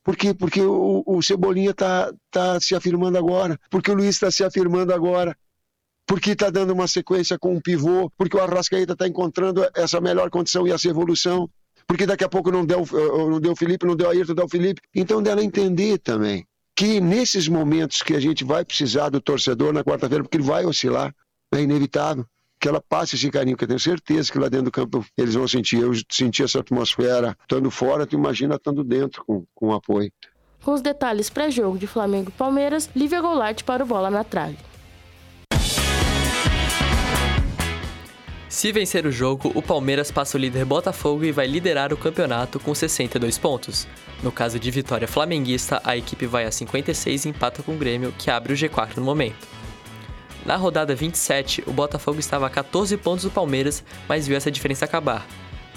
Por 0.04 0.16
quê? 0.16 0.34
Porque 0.34 0.62
o, 0.62 1.04
o 1.06 1.22
Cebolinha 1.22 1.72
está 1.72 2.14
tá 2.32 2.60
se 2.60 2.76
afirmando 2.76 3.18
agora, 3.18 3.60
porque 3.70 3.92
o 3.92 3.96
Luiz 3.96 4.10
está 4.16 4.32
se 4.32 4.44
afirmando 4.44 4.94
agora, 4.94 5.36
porque 6.06 6.32
está 6.32 6.50
dando 6.50 6.72
uma 6.72 6.88
sequência 6.88 7.38
com 7.38 7.56
um 7.56 7.60
pivô, 7.60 8.10
porque 8.18 8.38
o 8.38 8.40
Arrascaeta 8.40 8.94
está 8.94 9.08
encontrando 9.08 9.68
essa 9.76 10.00
melhor 10.00 10.30
condição 10.30 10.66
e 10.66 10.72
essa 10.72 10.88
evolução, 10.88 11.50
porque 11.86 12.06
daqui 12.06 12.24
a 12.24 12.30
pouco 12.30 12.52
não 12.52 12.66
deu, 12.66 12.86
não 13.30 13.42
deu 13.42 13.56
Felipe, 13.56 13.86
não 13.86 13.96
deu 13.96 14.10
Ayrton, 14.10 14.34
deu 14.34 14.48
Felipe. 14.48 14.82
Então 14.96 15.22
dela 15.22 15.44
entender 15.44 15.98
também 15.98 16.48
que 16.74 17.02
nesses 17.02 17.48
momentos 17.48 18.04
que 18.04 18.14
a 18.14 18.20
gente 18.20 18.44
vai 18.44 18.64
precisar 18.64 19.10
do 19.10 19.20
torcedor 19.20 19.74
na 19.74 19.84
quarta-feira, 19.84 20.24
porque 20.24 20.38
ele 20.38 20.44
vai 20.44 20.64
oscilar, 20.64 21.14
é 21.58 21.62
inevitável 21.62 22.26
que 22.60 22.68
ela 22.68 22.82
passe 22.82 23.16
esse 23.16 23.30
carinho, 23.30 23.56
que 23.56 23.64
eu 23.64 23.68
tenho 23.68 23.80
certeza 23.80 24.32
que 24.32 24.40
lá 24.40 24.50
dentro 24.50 24.66
do 24.66 24.72
campo 24.72 25.06
eles 25.18 25.36
vão 25.36 25.48
sentir. 25.48 25.80
Eu 25.80 25.92
senti 26.10 26.44
essa 26.44 26.60
atmosfera 26.60 27.38
estando 27.42 27.70
fora, 27.70 28.06
tu 28.06 28.16
imagina 28.16 28.56
estando 28.56 28.84
dentro 28.84 29.24
com, 29.26 29.46
com 29.54 29.74
apoio. 29.74 30.12
Com 30.64 30.74
os 30.74 30.82
detalhes 30.82 31.30
pré-jogo 31.30 31.78
de 31.78 31.88
Flamengo 31.88 32.30
e 32.30 32.38
Palmeiras, 32.38 32.90
Lívia 32.96 33.22
Goulart 33.22 33.64
para 33.64 33.84
o 33.84 33.88
Bola 33.88 34.10
na 34.10 34.24
Trave. 34.24 34.58
Se 38.50 38.72
vencer 38.72 39.06
o 39.06 39.12
jogo, 39.12 39.52
o 39.54 39.62
Palmeiras 39.62 40.10
passa 40.10 40.36
o 40.36 40.42
líder 40.42 40.66
Botafogo 40.66 41.24
e 41.24 41.32
vai 41.32 41.46
liderar 41.46 41.94
o 41.94 41.98
campeonato 41.98 42.60
com 42.60 42.74
62 42.74 43.38
pontos. 43.38 43.88
No 44.24 44.32
caso 44.32 44.58
de 44.58 44.72
vitória 44.72 45.08
flamenguista, 45.08 45.80
a 45.84 45.96
equipe 45.96 46.26
vai 46.26 46.46
a 46.46 46.52
56 46.52 47.26
e 47.26 47.30
empata 47.30 47.62
com 47.62 47.76
o 47.76 47.78
Grêmio, 47.78 48.12
que 48.18 48.32
abre 48.32 48.54
o 48.54 48.56
G4 48.56 48.98
no 48.98 49.04
momento. 49.04 49.57
Na 50.46 50.56
rodada 50.56 50.96
27, 50.96 51.64
o 51.68 51.74
Botafogo 51.74 52.20
estava 52.20 52.48
a 52.48 52.50
14 52.50 52.96
pontos 52.98 53.26
do 53.26 53.32
Palmeiras, 53.32 53.84
mas 54.08 54.28
viu 54.28 54.38
essa 54.38 54.52
diferença 54.52 54.86
acabar. 54.86 55.28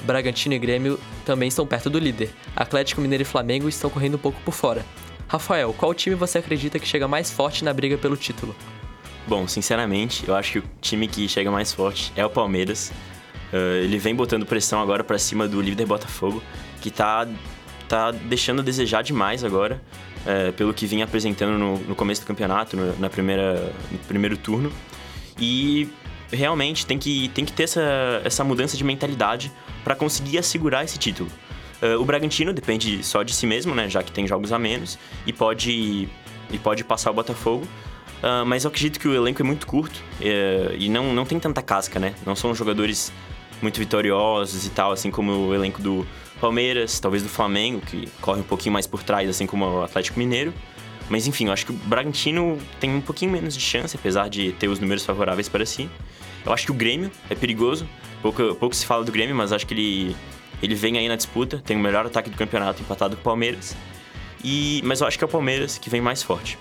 Bragantino 0.02 0.54
e 0.54 0.58
Grêmio 0.58 0.98
também 1.24 1.48
estão 1.48 1.66
perto 1.66 1.90
do 1.90 1.98
líder. 1.98 2.30
Atlético 2.56 3.00
Mineiro 3.00 3.22
e 3.22 3.26
Flamengo 3.26 3.68
estão 3.68 3.90
correndo 3.90 4.14
um 4.14 4.18
pouco 4.18 4.40
por 4.42 4.52
fora. 4.52 4.84
Rafael, 5.28 5.72
qual 5.72 5.94
time 5.94 6.16
você 6.16 6.38
acredita 6.38 6.78
que 6.78 6.86
chega 6.86 7.06
mais 7.06 7.30
forte 7.30 7.64
na 7.64 7.72
briga 7.72 7.96
pelo 7.96 8.16
título? 8.16 8.54
Bom, 9.26 9.46
sinceramente, 9.46 10.26
eu 10.26 10.34
acho 10.34 10.52
que 10.52 10.58
o 10.58 10.64
time 10.80 11.06
que 11.06 11.28
chega 11.28 11.50
mais 11.50 11.72
forte 11.72 12.12
é 12.16 12.24
o 12.24 12.30
Palmeiras. 12.30 12.90
Uh, 13.52 13.84
ele 13.84 13.98
vem 13.98 14.14
botando 14.14 14.46
pressão 14.46 14.80
agora 14.80 15.04
para 15.04 15.18
cima 15.18 15.46
do 15.46 15.60
líder 15.60 15.86
Botafogo, 15.86 16.42
que 16.80 16.90
tá 16.90 17.28
tá 17.90 18.12
deixando 18.12 18.61
a 18.61 18.62
desejar 18.62 19.02
demais 19.02 19.42
agora, 19.42 19.82
é, 20.25 20.52
pelo 20.52 20.73
que 20.73 20.87
vinha 20.87 21.04
apresentando 21.04 21.59
no, 21.59 21.76
no 21.78 21.97
começo 21.97 22.20
do 22.20 22.26
campeonato, 22.26 22.76
no, 22.76 22.97
na 22.99 23.11
primeira, 23.11 23.73
no 23.90 23.99
primeiro 24.06 24.37
turno. 24.37 24.73
E 25.37 25.88
realmente 26.30 26.87
tem 26.87 27.00
que, 27.00 27.28
tem 27.30 27.44
que 27.44 27.52
ter 27.52 27.64
essa, 27.64 28.23
essa 28.25 28.44
mudança 28.44 28.76
de 28.76 28.85
mentalidade 28.85 29.50
para 29.82 29.97
conseguir 29.97 30.38
assegurar 30.38 30.85
esse 30.85 30.99
título. 30.99 31.28
Uh, 31.82 32.00
o 32.00 32.04
Bragantino 32.04 32.52
depende 32.52 33.02
só 33.02 33.25
de 33.25 33.35
si 33.35 33.44
mesmo, 33.44 33.75
né, 33.75 33.88
já 33.88 34.04
que 34.04 34.12
tem 34.12 34.25
jogos 34.25 34.52
a 34.52 34.59
menos, 34.59 34.97
e 35.26 35.32
pode, 35.32 36.09
e 36.52 36.59
pode 36.62 36.85
passar 36.85 37.11
o 37.11 37.14
Botafogo. 37.14 37.66
Uh, 38.23 38.47
mas 38.47 38.64
eu 38.64 38.68
acredito 38.68 39.00
que 39.00 39.09
o 39.09 39.14
elenco 39.14 39.42
é 39.42 39.44
muito 39.44 39.66
curto 39.66 39.97
uh, 40.20 40.76
e 40.78 40.88
não, 40.88 41.12
não 41.12 41.25
tem 41.25 41.40
tanta 41.40 41.61
casca, 41.61 41.99
né? 41.99 42.14
Não 42.25 42.37
são 42.37 42.54
jogadores 42.54 43.11
muito 43.61 43.78
vitoriosos 43.78 44.64
e 44.66 44.70
tal, 44.70 44.92
assim 44.92 45.11
como 45.11 45.32
o 45.32 45.54
elenco 45.54 45.82
do 45.82 46.06
Palmeiras, 46.40 46.99
talvez 46.99 47.23
do 47.23 47.28
Flamengo, 47.28 47.80
que 47.80 48.09
corre 48.20 48.40
um 48.40 48.44
pouquinho 48.44 48.73
mais 48.73 48.87
por 48.87 49.02
trás, 49.02 49.28
assim 49.28 49.47
como 49.47 49.64
o 49.64 49.82
Atlético 49.82 50.18
Mineiro. 50.18 50.52
Mas 51.09 51.26
enfim, 51.26 51.47
eu 51.47 51.52
acho 51.52 51.66
que 51.66 51.73
o 51.73 51.75
Bragantino 51.75 52.59
tem 52.78 52.94
um 52.94 53.00
pouquinho 53.00 53.32
menos 53.32 53.54
de 53.54 53.61
chance, 53.61 53.97
apesar 53.97 54.28
de 54.28 54.52
ter 54.52 54.68
os 54.68 54.78
números 54.78 55.04
favoráveis 55.04 55.49
para 55.49 55.66
si. 55.66 55.90
Eu 56.47 56.52
acho 56.52 56.66
que 56.66 56.70
o 56.70 56.75
Grêmio 56.75 57.11
é 57.28 57.35
perigoso. 57.35 57.87
Pouco, 58.23 58.54
pouco 58.54 58.75
se 58.75 58.87
fala 58.87 59.04
do 59.04 59.12
Grêmio, 59.12 59.35
mas 59.35 59.52
acho 59.52 59.66
que 59.66 59.75
ele, 59.75 60.16
ele 60.62 60.75
vem 60.75 60.97
aí 60.97 61.09
na 61.09 61.16
disputa. 61.16 61.61
Tem 61.64 61.76
o 61.76 61.80
melhor 61.80 62.06
ataque 62.06 62.30
do 62.30 62.37
campeonato 62.37 62.80
empatado 62.80 63.16
com 63.16 63.20
o 63.23 63.25
Palmeiras. 63.25 63.76
E, 64.42 64.80
mas 64.85 65.00
eu 65.00 65.06
acho 65.06 65.18
que 65.18 65.25
é 65.25 65.26
o 65.26 65.30
Palmeiras 65.30 65.78
que 65.78 65.90
vem 65.90 66.00
mais 66.00 66.23
forte. 66.23 66.56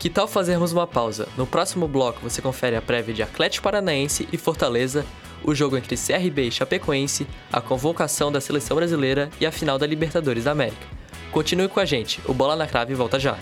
Que 0.00 0.08
tal 0.08 0.26
fazermos 0.26 0.72
uma 0.72 0.86
pausa? 0.86 1.28
No 1.36 1.46
próximo 1.46 1.86
bloco 1.86 2.20
você 2.22 2.40
confere 2.40 2.74
a 2.74 2.80
prévia 2.80 3.12
de 3.12 3.22
Atlético 3.22 3.64
Paranaense 3.64 4.26
e 4.32 4.38
Fortaleza, 4.38 5.04
o 5.44 5.54
jogo 5.54 5.76
entre 5.76 5.94
CRB 5.94 6.48
e 6.48 6.50
Chapecoense, 6.50 7.26
a 7.52 7.60
convocação 7.60 8.32
da 8.32 8.40
seleção 8.40 8.78
brasileira 8.78 9.28
e 9.38 9.44
a 9.44 9.52
final 9.52 9.78
da 9.78 9.86
Libertadores 9.86 10.44
da 10.44 10.52
América. 10.52 10.86
Continue 11.30 11.68
com 11.68 11.80
a 11.80 11.84
gente, 11.84 12.18
o 12.24 12.32
Bola 12.32 12.56
na 12.56 12.66
Crave 12.66 12.94
volta 12.94 13.20
já. 13.20 13.36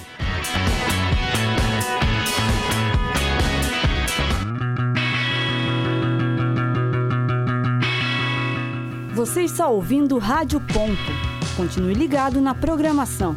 Você 9.14 9.42
está 9.42 9.68
ouvindo 9.68 10.18
Rádio 10.18 10.60
Ponto. 10.60 11.56
Continue 11.56 11.94
ligado 11.94 12.40
na 12.40 12.52
programação. 12.52 13.36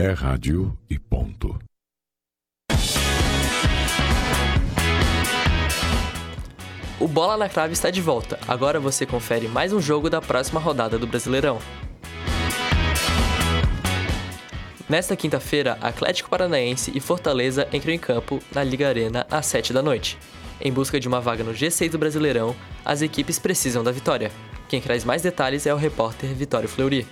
É 0.00 0.12
rádio 0.12 0.78
e 0.88 0.96
ponto. 0.96 1.58
O 7.00 7.08
Bola 7.08 7.36
na 7.36 7.48
Crave 7.48 7.72
está 7.72 7.90
de 7.90 8.00
volta. 8.00 8.38
Agora 8.46 8.78
você 8.78 9.04
confere 9.04 9.48
mais 9.48 9.72
um 9.72 9.80
jogo 9.80 10.08
da 10.08 10.20
próxima 10.20 10.60
rodada 10.60 11.00
do 11.00 11.06
Brasileirão. 11.08 11.58
Nesta 14.88 15.16
quinta-feira, 15.16 15.76
Atlético 15.80 16.30
Paranaense 16.30 16.92
e 16.94 17.00
Fortaleza 17.00 17.66
entram 17.72 17.92
em 17.92 17.98
campo 17.98 18.38
na 18.54 18.62
Liga 18.62 18.86
Arena 18.86 19.26
às 19.28 19.46
7 19.46 19.72
da 19.72 19.82
noite. 19.82 20.16
Em 20.60 20.72
busca 20.72 21.00
de 21.00 21.08
uma 21.08 21.20
vaga 21.20 21.42
no 21.42 21.50
G6 21.50 21.90
do 21.90 21.98
Brasileirão, 21.98 22.54
as 22.84 23.02
equipes 23.02 23.40
precisam 23.40 23.82
da 23.82 23.90
vitória. 23.90 24.30
Quem 24.68 24.80
traz 24.80 25.04
mais 25.04 25.22
detalhes 25.22 25.66
é 25.66 25.74
o 25.74 25.76
repórter 25.76 26.32
Vitório 26.34 26.68
Fleury. 26.68 27.04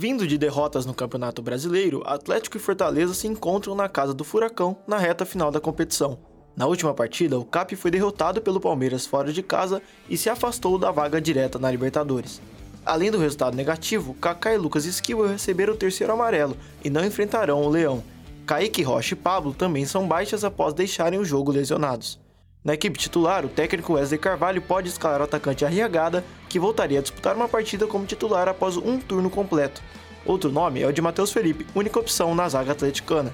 Vindo 0.00 0.28
de 0.28 0.38
derrotas 0.38 0.86
no 0.86 0.94
Campeonato 0.94 1.42
Brasileiro, 1.42 2.04
Atlético 2.06 2.56
e 2.56 2.60
Fortaleza 2.60 3.12
se 3.12 3.26
encontram 3.26 3.74
na 3.74 3.88
casa 3.88 4.14
do 4.14 4.22
Furacão 4.22 4.76
na 4.86 4.96
reta 4.96 5.26
final 5.26 5.50
da 5.50 5.60
competição. 5.60 6.20
Na 6.54 6.66
última 6.66 6.94
partida, 6.94 7.36
o 7.36 7.44
CAP 7.44 7.74
foi 7.74 7.90
derrotado 7.90 8.40
pelo 8.40 8.60
Palmeiras 8.60 9.04
fora 9.04 9.32
de 9.32 9.42
casa 9.42 9.82
e 10.08 10.16
se 10.16 10.30
afastou 10.30 10.78
da 10.78 10.92
vaga 10.92 11.20
direta 11.20 11.58
na 11.58 11.68
Libertadores. 11.68 12.40
Além 12.86 13.10
do 13.10 13.18
resultado 13.18 13.56
negativo, 13.56 14.14
Kaká 14.14 14.54
e 14.54 14.56
Lucas 14.56 14.84
Esquivel 14.84 15.26
receberam 15.26 15.74
o 15.74 15.76
terceiro 15.76 16.12
amarelo 16.12 16.56
e 16.84 16.88
não 16.88 17.04
enfrentarão 17.04 17.60
o 17.60 17.68
Leão. 17.68 18.00
Kaique 18.46 18.84
Rocha 18.84 19.14
e 19.14 19.18
Pablo 19.18 19.52
também 19.52 19.84
são 19.84 20.06
baixas 20.06 20.44
após 20.44 20.74
deixarem 20.74 21.18
o 21.18 21.24
jogo 21.24 21.50
lesionados. 21.50 22.20
Na 22.64 22.74
equipe 22.74 22.98
titular, 22.98 23.44
o 23.44 23.48
técnico 23.48 23.92
Wesley 23.92 24.18
Carvalho 24.18 24.60
pode 24.60 24.88
escalar 24.88 25.20
o 25.20 25.24
atacante 25.24 25.64
Arriagada, 25.64 26.24
que 26.48 26.58
voltaria 26.58 26.98
a 26.98 27.02
disputar 27.02 27.36
uma 27.36 27.48
partida 27.48 27.86
como 27.86 28.04
titular 28.04 28.48
após 28.48 28.76
um 28.76 28.98
turno 28.98 29.30
completo. 29.30 29.80
Outro 30.26 30.50
nome 30.50 30.82
é 30.82 30.86
o 30.86 30.92
de 30.92 31.00
Matheus 31.00 31.32
Felipe, 31.32 31.66
única 31.72 32.00
opção 32.00 32.34
na 32.34 32.48
zaga 32.48 32.72
atleticana. 32.72 33.32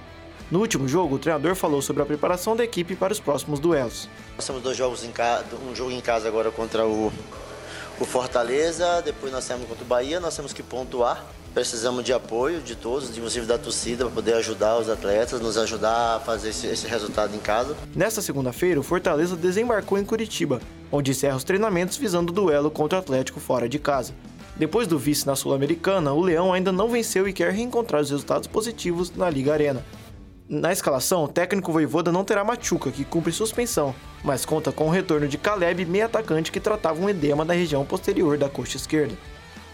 No 0.50 0.60
último 0.60 0.86
jogo, 0.86 1.16
o 1.16 1.18
treinador 1.18 1.54
falou 1.54 1.80
sobre 1.80 2.02
a 2.02 2.06
preparação 2.06 2.54
da 2.54 2.62
equipe 2.62 2.94
para 2.94 3.14
os 3.14 3.18
próximos 3.18 3.58
duelos. 3.58 4.10
Nós 4.36 4.46
temos 4.46 4.62
dois 4.62 4.76
jogos 4.76 5.02
em 5.02 5.10
casa, 5.10 5.44
um 5.68 5.74
jogo 5.74 5.90
em 5.90 6.02
casa 6.02 6.28
agora 6.28 6.50
contra 6.50 6.86
o, 6.86 7.10
o 7.98 8.04
Fortaleza, 8.04 9.00
depois 9.00 9.32
nós 9.32 9.48
temos 9.48 9.66
contra 9.66 9.82
o 9.82 9.86
Bahia, 9.86 10.20
nós 10.20 10.36
temos 10.36 10.52
que 10.52 10.62
pontuar. 10.62 11.24
Precisamos 11.54 12.02
de 12.02 12.12
apoio 12.12 12.60
de 12.60 12.74
todos, 12.74 13.16
inclusive 13.16 13.46
da 13.46 13.56
torcida, 13.56 14.04
para 14.04 14.14
poder 14.14 14.34
ajudar 14.34 14.76
os 14.76 14.88
atletas, 14.88 15.40
nos 15.40 15.56
ajudar 15.56 16.16
a 16.16 16.20
fazer 16.20 16.48
esse, 16.48 16.66
esse 16.66 16.88
resultado 16.88 17.34
em 17.36 17.38
casa. 17.38 17.76
Nesta 17.94 18.20
segunda-feira, 18.20 18.80
o 18.80 18.82
Fortaleza 18.82 19.36
desembarcou 19.36 19.96
em 19.96 20.04
Curitiba, 20.04 20.60
onde 20.90 21.12
encerra 21.12 21.36
os 21.36 21.44
treinamentos 21.44 21.96
visando 21.96 22.32
o 22.32 22.34
duelo 22.34 22.72
contra 22.72 22.98
o 22.98 23.00
Atlético 23.00 23.38
fora 23.38 23.68
de 23.68 23.78
casa. 23.78 24.12
Depois 24.56 24.88
do 24.88 24.98
vice 24.98 25.28
na 25.28 25.36
Sul-Americana, 25.36 26.12
o 26.12 26.20
Leão 26.20 26.52
ainda 26.52 26.72
não 26.72 26.88
venceu 26.88 27.28
e 27.28 27.32
quer 27.32 27.52
reencontrar 27.52 28.02
os 28.02 28.10
resultados 28.10 28.48
positivos 28.48 29.14
na 29.14 29.30
Liga 29.30 29.52
Arena. 29.52 29.84
Na 30.48 30.72
escalação, 30.72 31.22
o 31.22 31.28
técnico 31.28 31.72
Voivoda 31.72 32.10
não 32.10 32.24
terá 32.24 32.42
Machuca, 32.42 32.90
que 32.90 33.04
cumpre 33.04 33.30
suspensão, 33.30 33.94
mas 34.24 34.44
conta 34.44 34.72
com 34.72 34.88
o 34.88 34.90
retorno 34.90 35.28
de 35.28 35.38
Caleb, 35.38 35.84
meio 35.84 36.06
atacante 36.06 36.50
que 36.50 36.58
tratava 36.58 37.00
um 37.00 37.08
edema 37.08 37.44
da 37.44 37.54
região 37.54 37.84
posterior 37.84 38.36
da 38.36 38.48
coxa 38.48 38.76
esquerda. 38.76 39.14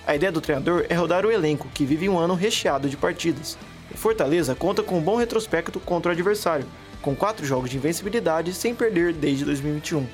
A 0.07 0.17
ideia 0.17 0.33
do 0.33 0.41
treinador 0.41 0.87
é 0.89 0.95
rodar 0.95 1.25
o 1.27 1.31
elenco, 1.31 1.69
que 1.73 1.85
vive 1.85 2.09
um 2.09 2.19
ano 2.19 2.35
recheado 2.35 2.89
de 2.89 2.97
partidas. 2.97 3.57
O 3.93 3.97
Fortaleza 3.97 4.55
conta 4.55 4.83
com 4.83 4.99
um 4.99 5.03
bom 5.03 5.17
retrospecto 5.17 5.79
contra 5.81 6.11
o 6.11 6.13
adversário, 6.13 6.67
com 7.03 7.15
quatro 7.15 7.45
jogos 7.45 7.71
de 7.71 7.77
invencibilidade 7.77 8.55
sem 8.55 8.75
perder 8.75 9.13
desde 9.13 9.45
2021. 9.45 10.07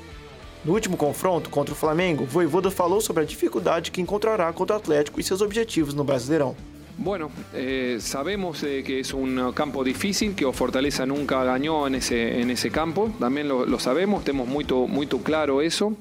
No 0.65 0.73
último 0.73 0.97
confronto 0.97 1.49
contra 1.49 1.73
o 1.73 1.77
Flamengo, 1.77 2.25
Voivoda 2.25 2.71
falou 2.71 3.01
sobre 3.01 3.23
a 3.23 3.27
dificuldade 3.27 3.91
que 3.91 4.01
encontrará 4.01 4.53
contra 4.53 4.77
o 4.77 4.79
Atlético 4.79 5.21
e 5.21 5.23
seus 5.23 5.41
objetivos 5.41 5.95
no 5.95 6.03
Brasileirão. 6.03 6.57
Bueno, 6.99 7.31
eh, 7.53 7.99
sabemos 8.01 8.63
eh, 8.63 8.83
que 8.83 9.01
es 9.01 9.13
un 9.13 9.53
campo 9.53 9.85
difícil, 9.85 10.35
que 10.35 10.51
Fortaleza 10.51 11.05
nunca 11.05 11.45
ganó 11.45 11.87
en 11.87 11.97
ese, 11.97 12.41
en 12.41 12.51
ese 12.51 12.71
campo, 12.71 13.13
también 13.21 13.49
lo, 13.49 13.67
lo 13.67 13.79
sabemos, 13.79 14.25
tenemos 14.25 14.49
muy, 14.49 14.65
muy 14.89 15.07
claro 15.07 15.61
eso. 15.61 15.95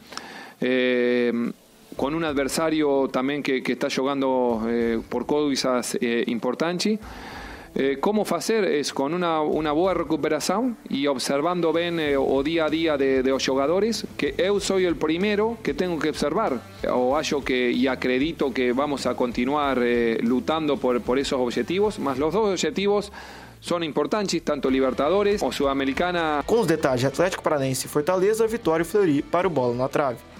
Eh, 0.61 1.51
con 1.95 2.13
un 2.13 2.23
adversario 2.23 3.07
también 3.09 3.41
que, 3.41 3.63
que 3.63 3.73
está 3.73 3.87
jugando 3.89 4.63
eh, 4.67 4.99
por 5.09 5.25
coisas 5.25 5.97
eh. 6.01 6.25
Eh, 7.77 7.97
como 7.99 8.23
fazer 8.23 8.63
es 8.63 8.93
con 8.93 9.13
una, 9.13 9.41
boa 9.73 9.93
recuperación 9.93 10.77
y 10.87 11.07
observando 11.07 11.73
bien 11.73 11.99
eh, 11.99 12.15
o 12.15 12.41
día 12.41 12.65
a 12.65 12.69
día 12.69 12.97
de, 12.97 13.21
de, 13.21 13.29
los 13.29 13.45
jugadores, 13.45 14.07
que 14.15 14.33
yo 14.37 14.61
soy 14.61 14.85
el 14.85 14.95
primero 14.95 15.57
que 15.61 15.73
tengo 15.73 15.99
que 15.99 16.09
observar. 16.09 16.61
O 16.89 17.17
hallo 17.17 17.43
que 17.43 17.71
y 17.71 17.87
acredito 17.87 18.53
que 18.53 18.71
vamos 18.71 19.05
a 19.05 19.15
continuar 19.15 19.79
eh, 19.81 20.17
lutando 20.21 20.77
por, 20.77 21.01
por 21.01 21.19
esos 21.19 21.37
objetivos, 21.37 21.99
más 21.99 22.17
los 22.17 22.33
dos 22.33 22.47
objetivos 22.49 23.11
são 23.59 23.83
importantes, 23.83 24.41
tanto 24.43 24.69
Libertadores 24.69 25.41
ou 25.41 25.51
Sul-Americana. 25.51 26.43
Com 26.45 26.59
os 26.59 26.67
detalhes 26.67 27.01
de 27.01 27.07
Atlético 27.07 27.41
Paranaense 27.41 27.87
Fortaleza, 27.87 28.45
Vitória 28.47 28.83
e 28.83 28.85
Fleury 28.85 29.21
para 29.23 29.47
o 29.47 29.49
Bola 29.49 29.73
na 29.73 29.89
Trave. 29.89 30.34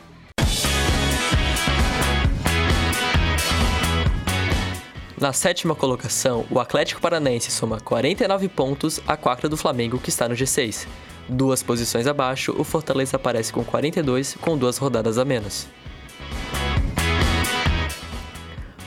Na 5.17 5.32
sétima 5.32 5.73
colocação, 5.73 6.45
o 6.51 6.60
Atlético 6.60 6.99
Paranaense 6.99 7.49
soma 7.49 7.80
49 7.80 8.49
pontos 8.49 8.99
a 9.08 9.15
4 9.15 9.47
do 9.47 9.56
Flamengo, 9.56 9.97
que 9.97 10.10
está 10.10 10.28
no 10.28 10.36
G6. 10.36 10.86
Duas 11.30 11.63
posições 11.63 12.06
abaixo, 12.06 12.54
o 12.58 12.65
Fortaleza 12.65 13.15
aparece 13.15 13.54
com 13.54 13.63
42, 13.63 14.36
com 14.41 14.58
duas 14.58 14.78
rodadas 14.78 15.17
a 15.17 15.23
menos. 15.23 15.67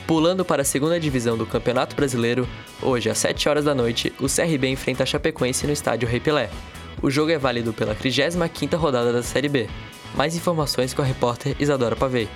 Pulando 0.05 0.45
para 0.45 0.61
a 0.61 0.65
segunda 0.65 0.99
divisão 0.99 1.35
do 1.35 1.47
Campeonato 1.47 1.95
Brasileiro, 1.95 2.47
hoje 2.79 3.09
às 3.09 3.17
7 3.17 3.49
horas 3.49 3.65
da 3.65 3.73
noite, 3.73 4.13
o 4.19 4.27
CRB 4.27 4.67
enfrenta 4.67 5.01
a 5.01 5.07
Chapecoense 5.07 5.65
no 5.65 5.73
estádio 5.73 6.07
Rei 6.07 6.19
Pelé. 6.19 6.51
O 7.01 7.09
jogo 7.09 7.31
é 7.31 7.39
válido 7.39 7.73
pela 7.73 7.95
35ª 7.95 8.77
rodada 8.77 9.11
da 9.11 9.23
Série 9.23 9.49
B. 9.49 9.67
Mais 10.15 10.35
informações 10.35 10.93
com 10.93 11.01
a 11.01 11.05
repórter 11.05 11.55
Isadora 11.59 11.95
Pavei. 11.95 12.29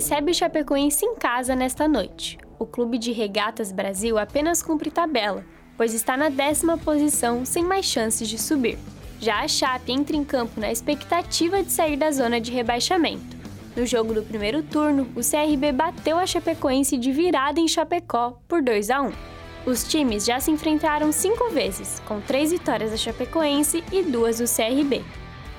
Recebe 0.00 0.30
o 0.30 0.34
Chapecoense 0.34 1.04
em 1.04 1.14
casa 1.14 1.54
nesta 1.54 1.86
noite. 1.86 2.38
O 2.58 2.64
Clube 2.64 2.96
de 2.96 3.12
Regatas 3.12 3.70
Brasil 3.70 4.16
apenas 4.16 4.62
cumpre 4.62 4.90
tabela, 4.90 5.44
pois 5.76 5.92
está 5.92 6.16
na 6.16 6.30
décima 6.30 6.78
posição 6.78 7.44
sem 7.44 7.62
mais 7.62 7.84
chances 7.84 8.26
de 8.26 8.38
subir. 8.38 8.78
Já 9.20 9.40
a 9.40 9.46
Chape 9.46 9.92
entra 9.92 10.16
em 10.16 10.24
campo 10.24 10.58
na 10.58 10.72
expectativa 10.72 11.62
de 11.62 11.70
sair 11.70 11.98
da 11.98 12.10
zona 12.10 12.40
de 12.40 12.50
rebaixamento. 12.50 13.36
No 13.76 13.84
jogo 13.84 14.14
do 14.14 14.22
primeiro 14.22 14.62
turno, 14.62 15.06
o 15.14 15.20
CRB 15.20 15.70
bateu 15.70 16.16
a 16.16 16.26
Chapecoense 16.26 16.96
de 16.96 17.12
virada 17.12 17.60
em 17.60 17.68
Chapecó 17.68 18.40
por 18.48 18.62
2 18.62 18.88
a 18.88 19.02
1. 19.02 19.12
Os 19.66 19.84
times 19.84 20.24
já 20.24 20.40
se 20.40 20.50
enfrentaram 20.50 21.12
cinco 21.12 21.50
vezes, 21.50 22.00
com 22.08 22.22
três 22.22 22.52
vitórias 22.52 22.90
da 22.90 22.96
Chapecoense 22.96 23.84
e 23.92 24.02
duas 24.02 24.38
do 24.38 24.46
CRB. 24.46 25.04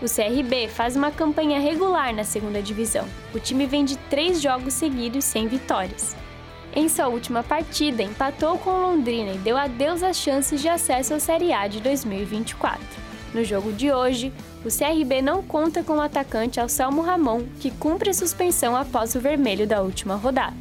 O 0.01 0.05
CRB 0.05 0.67
faz 0.67 0.95
uma 0.95 1.11
campanha 1.11 1.59
regular 1.59 2.11
na 2.11 2.23
segunda 2.23 2.59
divisão. 2.59 3.05
O 3.35 3.39
time 3.39 3.67
vem 3.67 3.85
de 3.85 3.97
três 3.97 4.41
jogos 4.41 4.73
seguidos 4.73 5.23
sem 5.23 5.47
vitórias. 5.47 6.15
Em 6.75 6.89
sua 6.89 7.07
última 7.07 7.43
partida, 7.43 8.01
empatou 8.01 8.57
com 8.57 8.71
Londrina 8.71 9.33
e 9.33 9.37
deu 9.37 9.55
adeus 9.55 10.01
às 10.01 10.17
chances 10.17 10.59
de 10.59 10.67
acesso 10.67 11.13
à 11.13 11.19
Série 11.19 11.53
A 11.53 11.67
de 11.67 11.79
2024. 11.81 12.81
No 13.31 13.43
jogo 13.43 13.71
de 13.71 13.91
hoje, 13.91 14.33
o 14.65 14.69
CRB 14.69 15.21
não 15.21 15.43
conta 15.43 15.83
com 15.83 15.97
o 15.97 16.01
atacante 16.01 16.59
Anselmo 16.59 17.01
Ramon, 17.01 17.43
que 17.59 17.69
cumpre 17.69 18.11
suspensão 18.11 18.75
após 18.75 19.13
o 19.13 19.19
vermelho 19.19 19.67
da 19.67 19.81
última 19.81 20.15
rodada. 20.15 20.57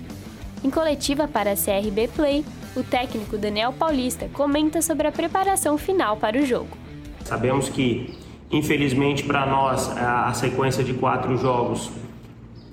Em 0.63 0.69
coletiva 0.69 1.27
para 1.27 1.53
a 1.53 1.57
CRB 1.57 2.09
Play, 2.09 2.45
o 2.77 2.83
técnico 2.83 3.39
Daniel 3.39 3.73
Paulista 3.73 4.29
comenta 4.35 4.83
sobre 4.83 5.07
a 5.07 5.13
preparação 5.13 5.79
final 5.79 6.19
para 6.19 6.39
o 6.39 6.45
jogo. 6.45 6.77
Sabemos 7.25 7.69
que, 7.69 8.19
infelizmente 8.51 9.23
para 9.23 9.47
nós, 9.47 9.91
a 9.97 10.33
sequência 10.33 10.83
de 10.83 10.93
quatro 10.95 11.37
jogos, 11.37 11.91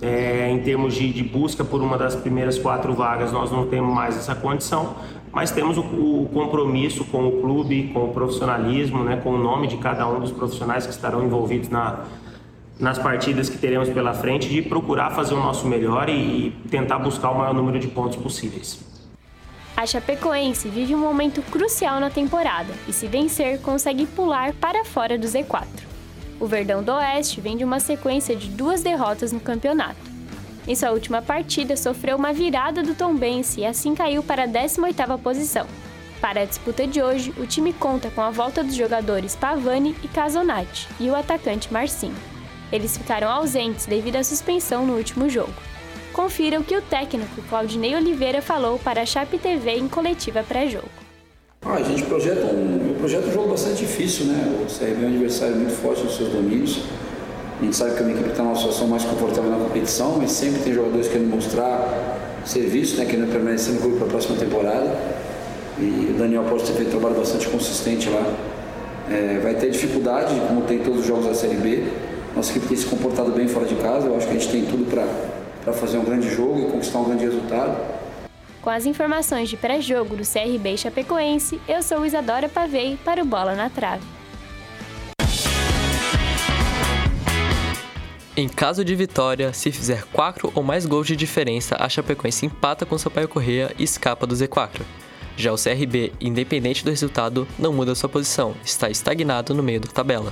é, 0.02 0.50
em 0.52 0.60
termos 0.60 0.94
de, 0.94 1.12
de, 1.12 1.24
busca 1.24 1.64
por 1.64 1.82
uma 1.82 1.98
das 1.98 2.16
primeiras 2.16 2.58
quatro 2.58 2.94
vagas, 2.94 3.32
nós 3.32 3.52
não 3.52 3.68
temos 3.68 3.94
mais 3.94 4.16
essa 4.16 4.36
condição, 4.36 4.96
mas 5.32 5.52
temos 5.52 5.78
o, 5.78 5.82
o 5.82 6.30
compromisso 6.34 7.04
com 7.06 7.28
o 7.28 7.42
clube, 7.42 7.92
com 7.94 8.06
o 8.06 8.14
profissionalismo, 8.14 9.04
né, 9.04 9.18
com 9.18 9.32
o 9.32 9.38
nome 9.38 9.68
de 9.68 9.78
cada 9.78 10.08
um 10.08 10.20
dos 10.20 10.32
profissionais 10.32 10.86
que 10.86 10.92
estarão 10.92 11.24
envolvidos 11.24 11.70
na, 11.70 12.06
nas 12.80 13.00
partidas 13.00 13.50
que 13.50 13.58
teremos 13.58 13.90
pela 13.90 14.14
frente, 14.14 14.48
de 14.48 14.62
procurar 14.62 15.12
fazer 15.12 15.34
o 15.34 15.40
nosso 15.40 15.68
melhor 15.68 16.10
e, 16.10 16.48
e 16.48 16.52
tentar 16.70 17.00
buscar 17.00 17.32
o 17.32 17.38
maior 17.38 17.54
número 17.54 17.80
de 17.80 17.88
pontos 17.88 18.18
possíveis. 18.18 18.87
A 19.78 19.86
Chapecoense 19.86 20.70
vive 20.70 20.96
um 20.96 20.98
momento 20.98 21.40
crucial 21.52 22.00
na 22.00 22.10
temporada 22.10 22.74
e, 22.88 22.92
se 22.92 23.06
vencer, 23.06 23.62
consegue 23.62 24.08
pular 24.08 24.52
para 24.54 24.84
fora 24.84 25.20
do 25.20 25.28
Z4. 25.28 25.68
O 26.40 26.48
Verdão 26.48 26.82
do 26.82 26.92
Oeste 26.94 27.40
vem 27.40 27.56
de 27.56 27.64
uma 27.64 27.80
sequência 27.80 28.36
de 28.36 28.50
duas 28.50 28.82
derrotas 28.82 29.32
no 29.32 29.40
campeonato. 29.40 30.00
Em 30.68 30.74
sua 30.74 30.90
última 30.90 31.22
partida, 31.22 31.78
sofreu 31.78 32.18
uma 32.18 32.34
virada 32.34 32.82
do 32.82 32.96
Tombense 32.96 33.62
e 33.62 33.66
assim 33.68 33.94
caiu 33.94 34.24
para 34.24 34.46
a 34.46 34.48
18ª 34.48 35.16
posição. 35.20 35.68
Para 36.20 36.42
a 36.42 36.46
disputa 36.46 36.88
de 36.88 37.00
hoje, 37.00 37.32
o 37.38 37.46
time 37.46 37.72
conta 37.72 38.10
com 38.10 38.22
a 38.22 38.32
volta 38.32 38.64
dos 38.64 38.74
jogadores 38.74 39.36
Pavani 39.36 39.96
e 40.04 40.08
Casonati 40.08 40.88
e 41.00 41.08
o 41.08 41.16
atacante 41.16 41.72
Marcinho. 41.72 42.18
Eles 42.72 42.98
ficaram 42.98 43.30
ausentes 43.30 43.86
devido 43.86 44.16
à 44.16 44.24
suspensão 44.24 44.88
no 44.88 44.98
último 44.98 45.30
jogo. 45.30 45.54
Confira 46.18 46.60
o 46.60 46.64
que 46.64 46.76
o 46.76 46.82
técnico 46.82 47.44
Claudinei 47.48 47.96
Oliveira 47.96 48.42
falou 48.42 48.80
para 48.80 49.04
a 49.04 49.06
Chape 49.06 49.38
TV 49.38 49.76
em 49.76 49.88
coletiva 49.88 50.42
pré-jogo. 50.42 50.90
Ah, 51.64 51.76
a 51.76 51.84
gente 51.84 52.02
projeta 52.06 52.44
um, 52.44 52.96
projeta 52.98 53.28
um 53.28 53.32
jogo 53.32 53.50
bastante 53.50 53.86
difícil, 53.86 54.26
né? 54.26 54.58
O 54.60 54.66
CRB 54.66 55.04
é 55.04 55.06
um 55.06 55.10
adversário 55.10 55.56
muito 55.56 55.76
forte 55.76 56.02
nos 56.02 56.18
seus 56.18 56.30
domínios. 56.30 56.80
A 57.62 57.64
gente 57.64 57.76
sabe 57.76 57.94
que 57.94 58.00
é 58.00 58.02
uma 58.02 58.12
equipe 58.14 58.30
está 58.32 58.42
numa 58.42 58.56
situação 58.56 58.88
mais 58.88 59.04
confortável 59.04 59.52
na 59.52 59.58
competição, 59.60 60.18
mas 60.18 60.32
sempre 60.32 60.60
tem 60.64 60.74
jogadores 60.74 61.08
querendo 61.08 61.30
mostrar 61.30 62.42
serviço, 62.44 62.98
né? 62.98 63.06
querendo 63.06 63.32
permanecer 63.32 63.76
no 63.76 63.80
clube 63.82 63.98
para 63.98 64.08
a 64.08 64.10
próxima 64.10 64.38
temporada. 64.40 65.00
E 65.78 66.14
o 66.16 66.18
Daniel 66.18 66.46
pode 66.50 66.64
ter 66.64 66.74
feito 66.74 66.88
um 66.88 67.00
trabalho 67.00 67.16
bastante 67.16 67.48
consistente 67.48 68.10
lá. 68.10 68.26
É, 69.08 69.40
vai 69.44 69.54
ter 69.54 69.70
dificuldade, 69.70 70.34
como 70.48 70.62
tem 70.62 70.80
todos 70.80 71.02
os 71.02 71.06
jogos 71.06 71.28
da 71.28 71.36
Série 71.36 71.58
B. 71.58 71.84
Nossa 72.36 72.50
equipe 72.50 72.66
tem 72.70 72.76
se 72.78 72.88
comportado 72.88 73.32
bem 73.34 73.48
fora 73.48 73.68
de 73.68 73.76
casa. 73.76 74.08
Eu 74.08 74.18
acho 74.18 74.26
que 74.26 74.36
a 74.36 74.40
gente 74.40 74.52
tem 74.52 74.66
tudo 74.66 74.90
para 74.90 75.06
para 75.68 75.74
fazer 75.74 75.98
um 75.98 76.06
grande 76.06 76.34
jogo 76.34 76.62
e 76.62 76.72
conquistar 76.72 77.00
um 77.00 77.04
grande 77.04 77.26
resultado. 77.26 77.78
Com 78.62 78.70
as 78.70 78.86
informações 78.86 79.50
de 79.50 79.58
pré-jogo 79.58 80.16
do 80.16 80.24
CRB 80.24 80.78
Chapecoense, 80.78 81.60
eu 81.68 81.84
sou 81.84 82.06
Isadora 82.06 82.48
Pavei 82.48 82.98
para 83.04 83.22
o 83.22 83.26
Bola 83.26 83.54
na 83.54 83.70
Trave. 83.70 84.02
Em 88.38 88.48
caso 88.48 88.86
de 88.86 88.96
vitória, 88.96 89.52
se 89.52 89.70
fizer 89.70 90.06
4 90.14 90.54
ou 90.56 90.64
mais 90.64 90.86
gols 90.86 91.08
de 91.08 91.18
diferença, 91.18 91.76
a 91.78 91.90
Chapecoense 91.90 92.46
empata 92.46 92.86
com 92.86 92.98
Sampaio 92.98 93.28
Correia 93.28 93.74
e 93.78 93.84
escapa 93.84 94.26
do 94.26 94.36
Z4. 94.36 94.84
Já 95.36 95.52
o 95.52 95.58
CRB, 95.58 96.14
independente 96.22 96.86
do 96.86 96.92
resultado, 96.92 97.46
não 97.60 97.74
muda 97.74 97.94
sua 97.94 98.08
posição, 98.08 98.56
está 98.64 98.90
estagnado 98.90 99.54
no 99.54 99.62
meio 99.62 99.82
da 99.82 99.90
tabela. 99.90 100.32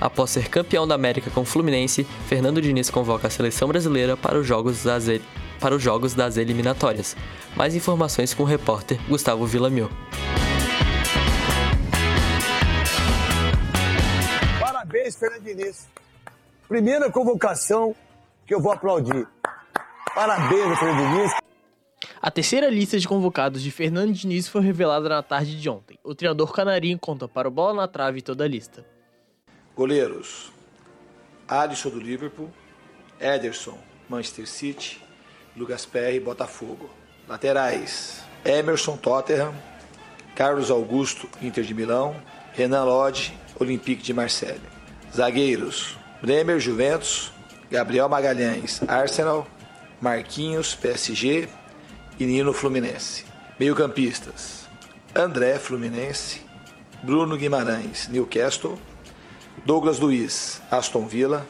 Após 0.00 0.30
ser 0.30 0.48
campeão 0.48 0.88
da 0.88 0.94
América 0.94 1.30
com 1.30 1.42
o 1.42 1.44
Fluminense, 1.44 2.04
Fernando 2.26 2.62
Diniz 2.62 2.88
convoca 2.88 3.26
a 3.26 3.30
seleção 3.30 3.68
brasileira 3.68 4.16
para 4.16 4.38
os 4.38 4.46
jogos 4.46 4.82
das, 4.82 5.04
para 5.60 5.74
os 5.76 5.82
jogos 5.82 6.14
das 6.14 6.38
eliminatórias. 6.38 7.14
Mais 7.54 7.74
informações 7.74 8.32
com 8.32 8.44
o 8.44 8.46
repórter 8.46 8.98
Gustavo 9.06 9.44
Villamil. 9.44 9.90
Parabéns, 14.58 15.16
Fernando 15.16 15.42
Diniz. 15.42 15.86
Primeira 16.66 17.10
convocação 17.10 17.94
que 18.46 18.54
eu 18.54 18.60
vou 18.60 18.72
aplaudir. 18.72 19.28
Parabéns, 20.14 20.78
Fernando 20.78 21.12
Diniz. 21.12 21.32
A 22.22 22.30
terceira 22.30 22.70
lista 22.70 22.98
de 22.98 23.06
convocados 23.06 23.62
de 23.62 23.70
Fernando 23.70 24.14
Diniz 24.14 24.48
foi 24.48 24.62
revelada 24.62 25.10
na 25.10 25.22
tarde 25.22 25.60
de 25.60 25.68
ontem. 25.68 25.98
O 26.02 26.14
treinador 26.14 26.52
canarinho 26.52 26.98
conta 26.98 27.28
para 27.28 27.48
o 27.48 27.50
bola 27.50 27.74
na 27.74 27.88
trave 27.88 28.22
toda 28.22 28.44
a 28.44 28.48
lista. 28.48 28.82
Goleiros: 29.76 30.52
Alisson 31.48 31.90
do 31.90 32.00
Liverpool, 32.00 32.50
Ederson, 33.20 33.78
Manchester 34.08 34.46
City, 34.46 35.00
Lucas 35.56 35.86
Perry, 35.86 36.20
Botafogo. 36.20 36.90
Laterais: 37.28 38.22
Emerson, 38.44 38.96
Tottenham, 38.96 39.54
Carlos 40.34 40.70
Augusto, 40.70 41.28
Inter 41.40 41.64
de 41.64 41.74
Milão, 41.74 42.16
Renan 42.52 42.84
Lodge, 42.84 43.32
Olympique 43.58 44.02
de 44.02 44.12
Marseille. 44.12 44.60
Zagueiros: 45.14 45.96
Bremer, 46.20 46.58
Juventus, 46.58 47.32
Gabriel 47.70 48.08
Magalhães, 48.08 48.80
Arsenal, 48.88 49.46
Marquinhos, 50.00 50.74
PSG 50.74 51.48
e 52.18 52.26
Nino, 52.26 52.52
Fluminense. 52.52 53.24
Meio-campistas: 53.58 54.68
André, 55.14 55.58
Fluminense, 55.58 56.40
Bruno 57.02 57.36
Guimarães, 57.36 58.08
Newcastle, 58.08 58.78
Douglas 59.64 59.98
Luiz, 59.98 60.60
Aston 60.70 61.06
Villa, 61.06 61.46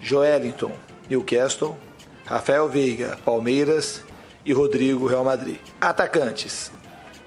Joelinton, 0.00 0.72
Newcastle, 1.08 1.76
Rafael 2.24 2.68
Veiga, 2.68 3.18
Palmeiras 3.24 4.02
e 4.44 4.52
Rodrigo, 4.52 5.06
Real 5.06 5.24
Madrid. 5.24 5.58
Atacantes: 5.80 6.72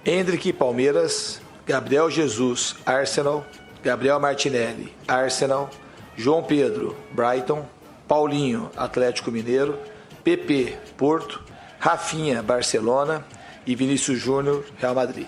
Hendrick, 0.06 0.52
Palmeiras, 0.54 1.40
Gabriel 1.66 2.10
Jesus, 2.10 2.76
Arsenal, 2.86 3.46
Gabriel 3.84 4.20
Martinelli, 4.20 4.94
Arsenal, 5.08 5.70
João 6.16 6.44
Pedro, 6.44 6.96
Brighton, 7.12 7.66
Paulinho, 8.08 8.72
Atlético 8.76 9.32
Mineiro, 9.32 9.78
PP, 10.24 10.78
Porto, 10.98 11.42
Rafinha, 11.80 12.42
Barcelona 12.42 13.26
e 13.66 13.76
Vinícius 13.76 14.20
Júnior, 14.20 14.64
Real 14.78 14.96
Madrid. 14.96 15.28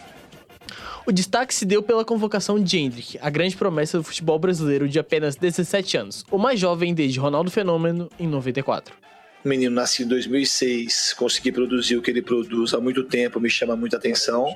O 1.08 1.12
destaque 1.12 1.54
se 1.54 1.66
deu 1.66 1.84
pela 1.84 2.04
convocação 2.04 2.60
de 2.60 2.80
Hendrick, 2.80 3.20
a 3.22 3.30
grande 3.30 3.56
promessa 3.56 4.00
do 4.00 4.04
futebol 4.04 4.40
brasileiro 4.40 4.90
de 4.90 4.98
apenas 4.98 5.36
17 5.36 5.98
anos, 5.98 6.26
o 6.32 6.38
mais 6.40 6.60
jovem 6.60 6.96
desde 6.96 7.20
Ronaldo 7.20 7.52
Fenômeno 7.52 8.10
em 8.20 8.28
94. 8.28 8.92
O 9.44 9.48
menino 9.48 9.76
nascido 9.76 10.08
em 10.08 10.10
2006, 10.10 11.14
consegui 11.14 11.52
produzir 11.52 11.96
o 11.96 12.02
que 12.02 12.10
ele 12.10 12.24
produz 12.24 12.74
há 12.74 12.80
muito 12.80 13.04
tempo, 13.04 13.40
me 13.40 13.52
chama 13.52 13.76
muita 13.76 13.98
atenção. 13.98 14.48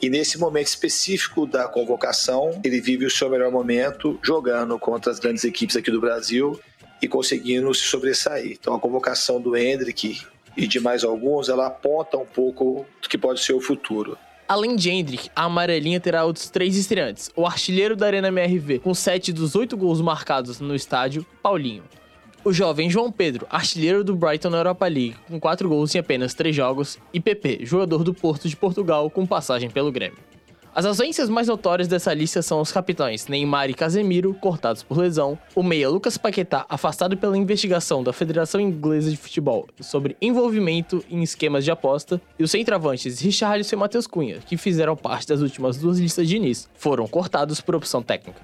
E 0.00 0.08
nesse 0.08 0.38
momento 0.38 0.68
específico 0.68 1.44
da 1.44 1.68
convocação, 1.68 2.58
ele 2.64 2.80
vive 2.80 3.04
o 3.04 3.10
seu 3.10 3.28
melhor 3.28 3.52
momento 3.52 4.18
jogando 4.22 4.78
contra 4.78 5.12
as 5.12 5.18
grandes 5.18 5.44
equipes 5.44 5.76
aqui 5.76 5.90
do 5.90 6.00
Brasil 6.00 6.58
e 7.02 7.06
conseguindo 7.06 7.74
se 7.74 7.82
sobressair. 7.82 8.56
Então 8.58 8.72
a 8.72 8.80
convocação 8.80 9.38
do 9.38 9.54
Hendrick 9.54 10.22
e 10.56 10.66
de 10.66 10.80
mais 10.80 11.04
alguns, 11.04 11.50
ela 11.50 11.66
aponta 11.66 12.16
um 12.16 12.24
pouco 12.24 12.86
do 13.02 13.08
que 13.08 13.18
pode 13.18 13.40
ser 13.40 13.52
o 13.52 13.60
futuro. 13.60 14.16
Além 14.50 14.74
de 14.74 14.90
Hendrick, 14.90 15.30
a 15.36 15.44
amarelinha 15.44 16.00
terá 16.00 16.24
outros 16.24 16.50
três 16.50 16.76
estreantes. 16.76 17.30
O 17.36 17.46
artilheiro 17.46 17.94
da 17.94 18.06
Arena 18.06 18.26
MRV, 18.26 18.80
com 18.80 18.92
sete 18.92 19.32
dos 19.32 19.54
oito 19.54 19.76
gols 19.76 20.00
marcados 20.00 20.58
no 20.58 20.74
estádio, 20.74 21.24
Paulinho. 21.40 21.84
O 22.44 22.52
jovem 22.52 22.90
João 22.90 23.12
Pedro, 23.12 23.46
artilheiro 23.48 24.02
do 24.02 24.16
Brighton 24.16 24.50
na 24.50 24.58
Europa 24.58 24.88
League, 24.88 25.14
com 25.28 25.38
quatro 25.38 25.68
gols 25.68 25.94
em 25.94 26.00
apenas 26.00 26.34
três 26.34 26.56
jogos. 26.56 26.98
E 27.14 27.20
PP, 27.20 27.60
jogador 27.62 28.02
do 28.02 28.12
Porto 28.12 28.48
de 28.48 28.56
Portugal, 28.56 29.08
com 29.08 29.24
passagem 29.24 29.70
pelo 29.70 29.92
Grêmio. 29.92 30.18
As 30.72 30.84
ausências 30.84 31.28
mais 31.28 31.48
notórias 31.48 31.88
dessa 31.88 32.14
lista 32.14 32.42
são 32.42 32.60
os 32.60 32.70
capitães 32.70 33.26
Neymar 33.26 33.68
e 33.68 33.74
Casemiro, 33.74 34.32
cortados 34.34 34.84
por 34.84 34.98
lesão, 34.98 35.36
o 35.52 35.64
meia 35.64 35.88
Lucas 35.88 36.16
Paquetá, 36.16 36.64
afastado 36.68 37.16
pela 37.16 37.36
investigação 37.36 38.04
da 38.04 38.12
Federação 38.12 38.60
Inglesa 38.60 39.10
de 39.10 39.16
Futebol 39.16 39.66
sobre 39.80 40.16
envolvimento 40.22 41.04
em 41.10 41.24
esquemas 41.24 41.64
de 41.64 41.72
aposta, 41.72 42.20
e 42.38 42.44
os 42.44 42.52
centroavantes 42.52 43.18
Richarlison 43.20 43.74
e 43.74 43.78
Matheus 43.80 44.06
Cunha, 44.06 44.38
que 44.38 44.56
fizeram 44.56 44.96
parte 44.96 45.26
das 45.26 45.40
últimas 45.40 45.76
duas 45.76 45.98
listas 45.98 46.28
de 46.28 46.36
início, 46.36 46.70
foram 46.76 47.08
cortados 47.08 47.60
por 47.60 47.74
opção 47.74 48.00
técnica. 48.00 48.40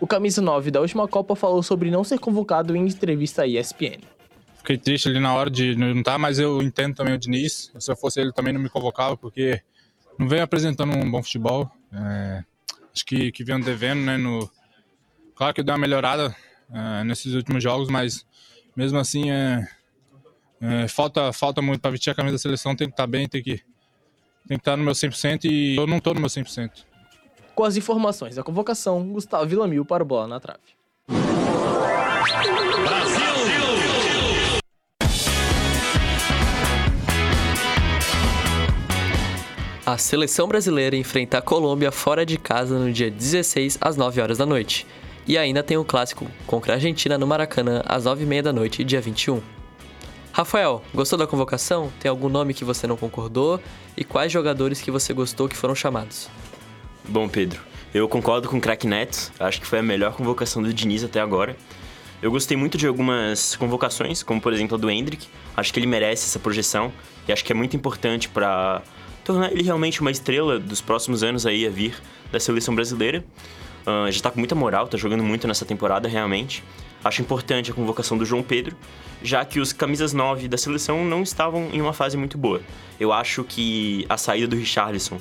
O 0.00 0.06
camisa 0.06 0.40
9 0.40 0.70
da 0.70 0.80
última 0.80 1.06
Copa 1.06 1.36
falou 1.36 1.62
sobre 1.62 1.90
não 1.90 2.02
ser 2.04 2.18
convocado 2.18 2.74
em 2.74 2.86
entrevista 2.86 3.42
à 3.42 3.46
ESPN. 3.46 4.00
Fiquei 4.56 4.78
triste 4.78 5.10
ali 5.10 5.20
na 5.20 5.34
hora 5.34 5.50
de 5.50 5.76
não 5.76 5.92
estar, 5.98 6.18
mas 6.18 6.38
eu 6.38 6.62
entendo 6.62 6.94
também 6.94 7.12
o 7.12 7.18
Diniz. 7.18 7.70
Se 7.78 7.92
eu 7.92 7.96
fosse 7.96 8.18
ele 8.18 8.32
também 8.32 8.50
não 8.50 8.60
me 8.62 8.70
convocava, 8.70 9.14
porque 9.14 9.60
não 10.18 10.28
vem 10.28 10.40
apresentando 10.40 10.96
um 10.96 11.10
bom 11.10 11.22
futebol. 11.22 11.70
É, 11.92 12.44
acho 12.92 13.04
que, 13.04 13.32
que 13.32 13.44
vem 13.44 13.60
devendo, 13.60 14.00
né? 14.02 14.16
No, 14.16 14.50
claro 15.34 15.54
que 15.54 15.62
deu 15.62 15.74
uma 15.74 15.80
melhorada 15.80 16.34
é, 16.72 17.04
nesses 17.04 17.34
últimos 17.34 17.62
jogos, 17.62 17.88
mas 17.88 18.24
mesmo 18.76 18.98
assim 18.98 19.30
é, 19.30 19.66
é 20.60 20.88
falta, 20.88 21.32
falta 21.32 21.60
muito 21.60 21.80
para 21.80 21.90
vestir 21.90 22.10
a 22.10 22.14
camisa 22.14 22.34
da 22.34 22.38
seleção. 22.38 22.74
Tem 22.74 22.88
que 22.88 22.92
estar 22.92 23.04
tá 23.04 23.06
bem, 23.06 23.28
tem 23.28 23.42
que, 23.42 23.56
tem 24.48 24.56
que 24.56 24.62
estar 24.62 24.72
tá 24.72 24.76
no 24.76 24.84
meu 24.84 24.94
100% 24.94 25.44
e 25.44 25.76
eu 25.76 25.86
não 25.86 25.98
estou 25.98 26.14
no 26.14 26.20
meu 26.20 26.30
100%. 26.30 26.84
Com 27.54 27.64
as 27.64 27.76
informações 27.76 28.34
da 28.34 28.42
convocação, 28.42 29.12
Gustavo 29.12 29.46
Villamil 29.46 29.84
para 29.84 30.02
o 30.02 30.06
Bola 30.06 30.26
na 30.26 30.40
Trave. 30.40 30.74
A 39.86 39.98
seleção 39.98 40.48
brasileira 40.48 40.96
enfrenta 40.96 41.36
a 41.36 41.42
Colômbia 41.42 41.92
fora 41.92 42.24
de 42.24 42.38
casa 42.38 42.78
no 42.78 42.90
dia 42.90 43.10
16 43.10 43.76
às 43.78 43.98
9 43.98 44.18
horas 44.18 44.38
da 44.38 44.46
noite. 44.46 44.86
E 45.26 45.36
ainda 45.36 45.62
tem 45.62 45.76
o 45.76 45.84
clássico 45.84 46.26
contra 46.46 46.72
a 46.72 46.76
Argentina 46.76 47.18
no 47.18 47.26
Maracanã 47.26 47.82
às 47.84 48.04
9h30 48.04 48.40
da 48.40 48.52
noite, 48.52 48.82
dia 48.82 49.02
21. 49.02 49.42
Rafael, 50.32 50.82
gostou 50.94 51.18
da 51.18 51.26
convocação? 51.26 51.92
Tem 52.00 52.08
algum 52.08 52.30
nome 52.30 52.54
que 52.54 52.64
você 52.64 52.86
não 52.86 52.96
concordou? 52.96 53.60
E 53.94 54.04
quais 54.04 54.32
jogadores 54.32 54.80
que 54.80 54.90
você 54.90 55.12
gostou 55.12 55.50
que 55.50 55.56
foram 55.56 55.74
chamados? 55.74 56.30
Bom, 57.06 57.28
Pedro, 57.28 57.60
eu 57.92 58.08
concordo 58.08 58.48
com 58.48 58.56
o 58.56 58.60
Crack 58.62 58.86
Neto. 58.86 59.30
Acho 59.38 59.60
que 59.60 59.66
foi 59.66 59.80
a 59.80 59.82
melhor 59.82 60.14
convocação 60.14 60.62
do 60.62 60.72
Diniz 60.72 61.04
até 61.04 61.20
agora. 61.20 61.54
Eu 62.22 62.30
gostei 62.30 62.56
muito 62.56 62.78
de 62.78 62.86
algumas 62.86 63.54
convocações, 63.54 64.22
como 64.22 64.40
por 64.40 64.54
exemplo 64.54 64.78
a 64.78 64.80
do 64.80 64.90
Hendrick. 64.90 65.28
Acho 65.54 65.74
que 65.74 65.78
ele 65.78 65.86
merece 65.86 66.24
essa 66.24 66.38
projeção 66.38 66.90
e 67.28 67.32
acho 67.32 67.44
que 67.44 67.52
é 67.52 67.54
muito 67.54 67.76
importante 67.76 68.30
para 68.30 68.80
tornar 69.24 69.50
ele 69.50 69.62
realmente 69.62 70.00
uma 70.00 70.10
estrela 70.10 70.58
dos 70.58 70.80
próximos 70.80 71.22
anos 71.22 71.46
aí 71.46 71.66
a 71.66 71.70
vir 71.70 71.94
da 72.30 72.38
seleção 72.38 72.74
brasileira. 72.74 73.24
Uh, 73.86 74.10
já 74.10 74.20
tá 74.20 74.30
com 74.30 74.38
muita 74.38 74.54
moral, 74.54 74.88
tá 74.88 74.96
jogando 74.96 75.22
muito 75.22 75.46
nessa 75.46 75.64
temporada 75.64 76.08
realmente. 76.08 76.62
Acho 77.02 77.20
importante 77.20 77.70
a 77.70 77.74
convocação 77.74 78.16
do 78.16 78.24
João 78.24 78.42
Pedro, 78.42 78.76
já 79.22 79.44
que 79.44 79.60
os 79.60 79.72
camisas 79.72 80.12
9 80.12 80.48
da 80.48 80.56
seleção 80.56 81.04
não 81.04 81.22
estavam 81.22 81.68
em 81.72 81.80
uma 81.80 81.92
fase 81.92 82.16
muito 82.16 82.38
boa. 82.38 82.62
Eu 82.98 83.12
acho 83.12 83.44
que 83.44 84.06
a 84.08 84.16
saída 84.16 84.48
do 84.48 84.56
Richarlison 84.56 85.20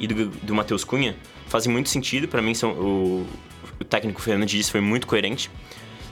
e 0.00 0.06
do, 0.06 0.26
do 0.26 0.54
Matheus 0.54 0.84
Cunha 0.84 1.16
fazem 1.46 1.70
muito 1.70 1.88
sentido. 1.90 2.28
para 2.28 2.40
mim, 2.40 2.54
são, 2.54 2.70
o, 2.72 3.26
o 3.78 3.84
técnico 3.84 4.22
Fernando 4.22 4.48
Diniz 4.48 4.70
foi 4.70 4.80
muito 4.80 5.06
coerente. 5.06 5.50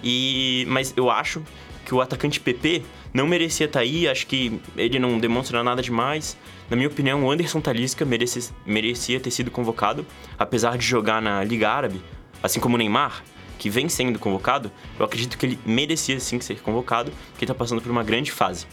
E, 0.02 0.66
mas 0.68 0.92
eu 0.96 1.10
acho 1.10 1.42
que 1.86 1.94
o 1.94 2.00
atacante 2.00 2.40
PP 2.40 2.82
não 3.14 3.28
merecia 3.28 3.66
estar 3.66 3.78
tá 3.78 3.84
aí, 3.84 4.08
acho 4.08 4.26
que 4.26 4.60
ele 4.76 4.98
não 4.98 5.18
demonstra 5.18 5.62
nada 5.62 5.80
demais. 5.80 6.36
Na 6.68 6.76
minha 6.76 6.88
opinião, 6.88 7.24
o 7.24 7.30
Anderson 7.30 7.60
Talisca 7.60 8.04
merece, 8.04 8.52
merecia 8.66 9.20
ter 9.20 9.30
sido 9.30 9.52
convocado, 9.52 10.04
apesar 10.36 10.76
de 10.76 10.84
jogar 10.84 11.22
na 11.22 11.42
Liga 11.44 11.70
Árabe, 11.70 12.02
assim 12.42 12.58
como 12.58 12.74
o 12.74 12.78
Neymar, 12.78 13.22
que 13.56 13.70
vem 13.70 13.88
sendo 13.88 14.18
convocado, 14.18 14.70
eu 14.98 15.04
acredito 15.04 15.38
que 15.38 15.46
ele 15.46 15.58
merecia 15.64 16.18
sim 16.18 16.40
ser 16.40 16.60
convocado, 16.60 17.12
porque 17.30 17.44
está 17.44 17.54
passando 17.54 17.80
por 17.80 17.90
uma 17.90 18.02
grande 18.02 18.32
fase. 18.32 18.66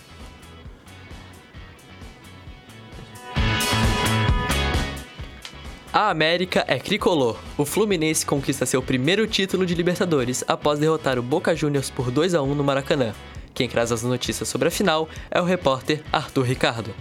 A 5.93 6.10
América 6.10 6.65
é 6.67 6.79
tricolor. 6.79 7.39
O 7.56 7.63
Fluminense 7.63 8.25
conquista 8.25 8.65
seu 8.65 8.82
primeiro 8.82 9.27
título 9.27 9.63
de 9.63 9.75
Libertadores 9.75 10.43
após 10.47 10.79
derrotar 10.79 11.19
o 11.19 11.21
Boca 11.21 11.56
Juniors 11.56 11.91
por 11.91 12.10
2 12.10 12.34
a 12.34 12.41
1 12.41 12.56
no 12.56 12.63
Maracanã. 12.63 13.13
Quem 13.53 13.69
traz 13.69 13.91
as 13.91 14.01
notícias 14.01 14.49
sobre 14.49 14.69
a 14.69 14.71
final 14.71 15.08
é 15.29 15.39
o 15.39 15.45
repórter 15.45 16.01
Arthur 16.12 16.45
Ricardo. 16.45 16.95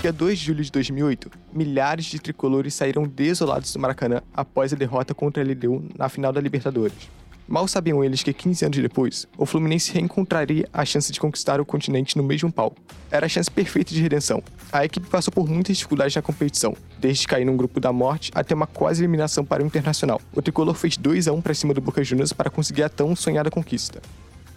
Dia 0.00 0.14
2 0.14 0.38
de 0.38 0.46
julho 0.46 0.64
de 0.64 0.72
2008, 0.72 1.30
milhares 1.52 2.06
de 2.06 2.18
tricolores 2.18 2.72
saíram 2.72 3.02
desolados 3.02 3.70
do 3.70 3.78
Maracanã 3.78 4.22
após 4.32 4.72
a 4.72 4.76
derrota 4.76 5.12
contra 5.12 5.42
a 5.42 5.46
LDU 5.46 5.84
na 5.94 6.08
final 6.08 6.32
da 6.32 6.40
Libertadores. 6.40 7.10
Mal 7.50 7.66
sabiam 7.66 8.04
eles 8.04 8.22
que 8.22 8.32
15 8.32 8.64
anos 8.64 8.78
depois, 8.78 9.26
o 9.36 9.44
Fluminense 9.44 9.92
reencontraria 9.92 10.68
a 10.72 10.84
chance 10.84 11.10
de 11.10 11.18
conquistar 11.18 11.60
o 11.60 11.64
continente 11.66 12.16
no 12.16 12.22
mesmo 12.22 12.52
palco. 12.52 12.76
Era 13.10 13.26
a 13.26 13.28
chance 13.28 13.50
perfeita 13.50 13.92
de 13.92 14.00
redenção. 14.00 14.40
A 14.70 14.84
equipe 14.84 15.08
passou 15.08 15.32
por 15.32 15.48
muitas 15.48 15.76
dificuldades 15.76 16.14
na 16.14 16.22
competição, 16.22 16.76
desde 17.00 17.26
cair 17.26 17.44
num 17.44 17.56
grupo 17.56 17.80
da 17.80 17.92
morte 17.92 18.30
até 18.36 18.54
uma 18.54 18.68
quase 18.68 19.02
eliminação 19.02 19.44
para 19.44 19.64
o 19.64 19.66
Internacional. 19.66 20.20
O 20.32 20.40
tricolor 20.40 20.76
fez 20.76 20.96
2 20.96 21.26
a 21.26 21.32
1 21.32 21.40
para 21.40 21.52
cima 21.52 21.74
do 21.74 21.80
Boca 21.80 22.04
Juniors 22.04 22.32
para 22.32 22.50
conseguir 22.50 22.84
a 22.84 22.88
tão 22.88 23.16
sonhada 23.16 23.50
conquista. 23.50 24.00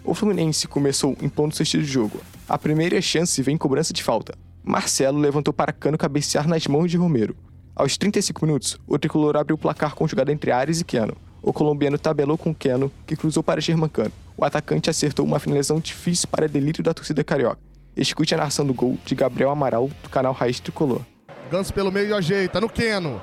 O 0.04 0.14
Fluminense 0.14 0.68
começou 0.68 1.16
impondo 1.20 1.52
seu 1.52 1.64
estilo 1.64 1.82
de 1.82 1.90
jogo. 1.90 2.20
A 2.48 2.56
primeira 2.56 3.02
chance 3.02 3.42
vem 3.42 3.56
em 3.56 3.58
cobrança 3.58 3.92
de 3.92 4.04
falta. 4.04 4.38
Marcelo 4.62 5.18
levantou 5.18 5.52
para 5.52 5.72
Cano 5.72 5.98
cabecear 5.98 6.46
nas 6.46 6.68
mãos 6.68 6.92
de 6.92 6.96
Romero. 6.96 7.34
Aos 7.74 7.96
35 7.96 8.46
minutos, 8.46 8.78
o 8.86 8.96
tricolor 9.00 9.36
abriu 9.36 9.56
o 9.56 9.58
placar 9.58 9.96
com 9.96 10.06
jogada 10.06 10.30
entre 10.30 10.52
Ares 10.52 10.80
e 10.80 10.84
Keno. 10.84 11.16
O 11.44 11.52
colombiano 11.52 11.98
tabelou 11.98 12.38
com 12.38 12.54
Keno, 12.54 12.90
que 13.06 13.14
cruzou 13.14 13.42
para 13.42 13.60
Germancano. 13.60 14.10
O 14.34 14.44
atacante 14.46 14.88
acertou 14.88 15.26
uma 15.26 15.38
finalização 15.38 15.78
difícil 15.78 16.26
para 16.28 16.48
delírio 16.48 16.82
da 16.82 16.94
torcida 16.94 17.22
carioca. 17.22 17.58
Escute 17.94 18.34
a 18.34 18.38
narração 18.38 18.66
do 18.66 18.72
gol 18.72 18.96
de 19.04 19.14
Gabriel 19.14 19.50
Amaral, 19.50 19.90
do 20.02 20.08
canal 20.08 20.32
Raiz 20.32 20.58
Tricolor. 20.58 21.02
Ganso 21.50 21.72
pelo 21.74 21.92
meio 21.92 22.16
ajeita, 22.16 22.62
no 22.62 22.68
Keno. 22.68 23.20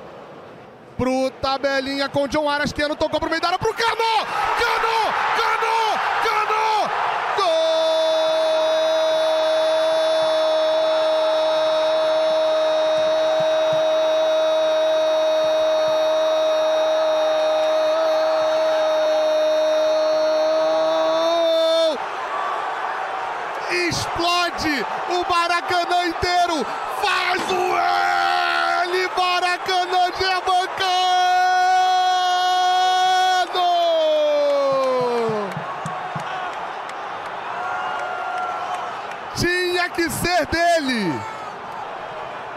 Pro 0.96 1.32
tabelinha 1.42 2.08
com 2.10 2.28
John 2.28 2.48
Aras, 2.48 2.72
Keno 2.72 2.96
tocou 2.96 3.20
pro 3.20 3.28
meio 3.28 3.42
da 3.42 3.48
área 3.48 3.60
pro 3.60 3.74
Cano! 3.74 3.98
Cano! 4.60 5.14
Cano! 5.36 5.52
Gol! 7.36 7.72
explode 23.92 24.86
o 25.10 25.30
Maracanã 25.30 26.06
inteiro, 26.06 26.66
faz 27.02 27.42
o 27.52 27.78
L, 28.84 29.10
Maracanã 29.18 30.12
Germancano! 30.18 30.72
Tinha 39.36 39.90
que 39.90 40.10
ser 40.10 40.46
dele! 40.48 41.14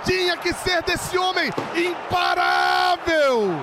Tinha 0.04 0.33
que 0.44 0.52
ser 0.52 0.82
desse 0.82 1.16
homem 1.16 1.48
imparável! 1.74 3.58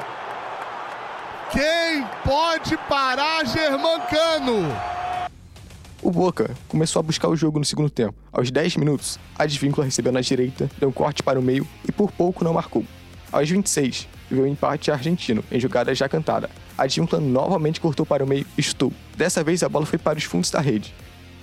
Quem 1.52 2.04
pode 2.24 2.76
parar 2.90 3.46
Germancano? 3.46 4.68
O 6.02 6.10
Boca 6.10 6.56
começou 6.68 7.00
a 7.00 7.04
buscar 7.04 7.28
o 7.28 7.36
jogo 7.36 7.60
no 7.60 7.66
segundo 7.66 7.88
tempo. 7.88 8.16
Aos 8.34 8.50
10 8.50 8.78
minutos, 8.78 9.20
Advíncula 9.38 9.86
recebeu 9.86 10.12
na 10.12 10.22
direita, 10.22 10.72
deu 10.80 10.90
um 10.90 10.92
corte 10.92 11.22
para 11.22 11.40
o 11.40 11.44
meio 11.44 11.68
e 11.88 11.92
por 11.92 12.12
pouco 12.12 12.44
não 12.44 12.56
marcou. 12.56 12.84
Aos 13.32 13.48
26, 13.48 14.08
veio 14.28 14.44
o 14.44 14.48
empate 14.48 14.90
argentino, 14.90 15.44
em 15.52 15.60
jogada 15.60 15.94
já 15.94 16.10
cantada. 16.10 16.50
Advíncula 16.76 17.22
novamente 17.22 17.80
cortou 17.80 18.08
para 18.08 18.24
o 18.24 18.28
meio 18.28 18.48
e 18.58 18.64
chutou. 18.64 18.92
Dessa 19.16 19.44
vez 19.44 19.62
a 19.62 19.70
bola 19.70 19.86
foi 19.86 20.00
para 20.00 20.18
os 20.18 20.24
fundos 20.24 20.50
da 20.50 20.60
rede. 20.60 20.96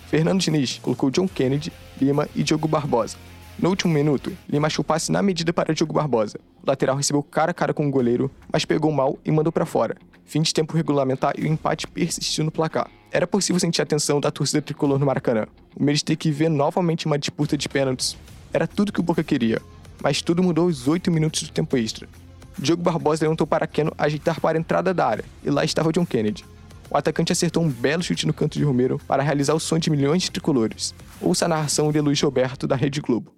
Fernando 0.09 0.41
Diniz 0.41 0.81
colocou 0.83 1.13
John 1.13 1.29
Kennedy, 1.29 1.73
Lima 2.01 2.29
e 2.35 2.43
Diogo 2.43 2.67
Barbosa. 2.67 3.17
No 3.61 3.71
último 3.71 3.93
minuto, 3.93 4.33
Lima 4.49 4.69
achou 4.69 4.85
passe 4.85 5.11
na 5.11 5.21
medida 5.21 5.53
para 5.53 5.75
Diogo 5.75 5.93
Barbosa. 5.93 6.39
O 6.63 6.69
lateral 6.69 6.95
recebeu 6.95 7.25
cara 7.25 7.51
a 7.51 7.55
cara 7.55 7.75
com 7.75 7.89
o 7.89 7.91
goleiro, 7.91 8.31
mas 8.53 8.65
pegou 8.65 8.93
mal 8.93 9.19
e 9.25 9.33
mandou 9.33 9.53
para 9.53 9.67
fora. 9.67 9.97
Fim 10.25 10.43
de 10.43 10.55
tempo 10.55 10.77
regulamentar 10.77 11.35
e 11.37 11.43
o 11.43 11.47
empate 11.49 11.87
persistiu 11.89 12.45
no 12.45 12.53
placar. 12.53 12.89
Era 13.11 13.27
possível 13.27 13.59
sentir 13.59 13.83
a 13.83 13.87
tensão 13.87 14.21
da 14.21 14.31
torcida 14.31 14.63
tricolor 14.63 14.97
no 14.99 15.07
Maracanã. 15.07 15.47
O 15.75 15.83
medo 15.83 15.97
de 15.97 16.05
ter 16.05 16.15
que 16.15 16.31
ver 16.31 16.49
novamente 16.49 17.07
uma 17.07 17.19
disputa 17.19 17.57
de 17.57 17.69
pênaltis. 17.69 18.17
Era 18.53 18.67
tudo 18.67 18.93
que 18.93 19.01
o 19.01 19.03
Boca 19.03 19.25
queria. 19.25 19.61
Mas 20.01 20.23
tudo 20.23 20.41
mudou 20.41 20.67
aos 20.67 20.87
8 20.87 21.11
minutos 21.11 21.43
do 21.43 21.51
tempo 21.51 21.77
extra. 21.77 22.09
Diogo 22.57 22.83
Barbosa 22.83 23.25
levantou 23.25 23.47
para 23.47 23.67
Keno 23.67 23.93
ajeitar 23.99 24.41
para 24.41 24.57
a 24.57 24.61
entrada 24.61 24.95
da 24.95 25.07
área, 25.07 25.25
e 25.43 25.51
lá 25.51 25.65
estava 25.65 25.93
John 25.93 26.07
Kennedy. 26.07 26.45
O 26.91 26.97
atacante 26.97 27.33
acertou 27.33 27.63
um 27.63 27.69
belo 27.69 28.03
chute 28.03 28.27
no 28.27 28.33
canto 28.33 28.57
de 28.57 28.65
Romero 28.65 29.01
para 29.07 29.23
realizar 29.23 29.55
o 29.55 29.61
sonho 29.61 29.81
de 29.81 29.91
milhões 29.91 30.23
de 30.23 30.31
tricolores. 30.31 30.95
Ouça 31.21 31.45
a 31.45 31.49
narração 31.49 31.91
de 31.91 32.01
Luiz 32.01 32.21
Roberto, 32.21 32.67
da 32.67 32.77
Rede 32.77 33.01
Globo. 33.01 33.38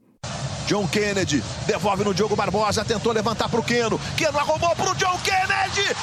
John 0.70 0.86
Kennedy 0.86 1.42
devolve 1.66 2.04
no 2.04 2.14
Diogo 2.14 2.36
Barbosa, 2.36 2.84
tentou 2.84 3.12
levantar 3.12 3.48
para 3.48 3.58
o 3.58 3.62
Keno. 3.64 3.98
Keno 4.16 4.38
arrumou 4.38 4.70
para 4.76 4.92
o 4.92 4.94
John 4.94 5.18
Kennedy. 5.24 5.96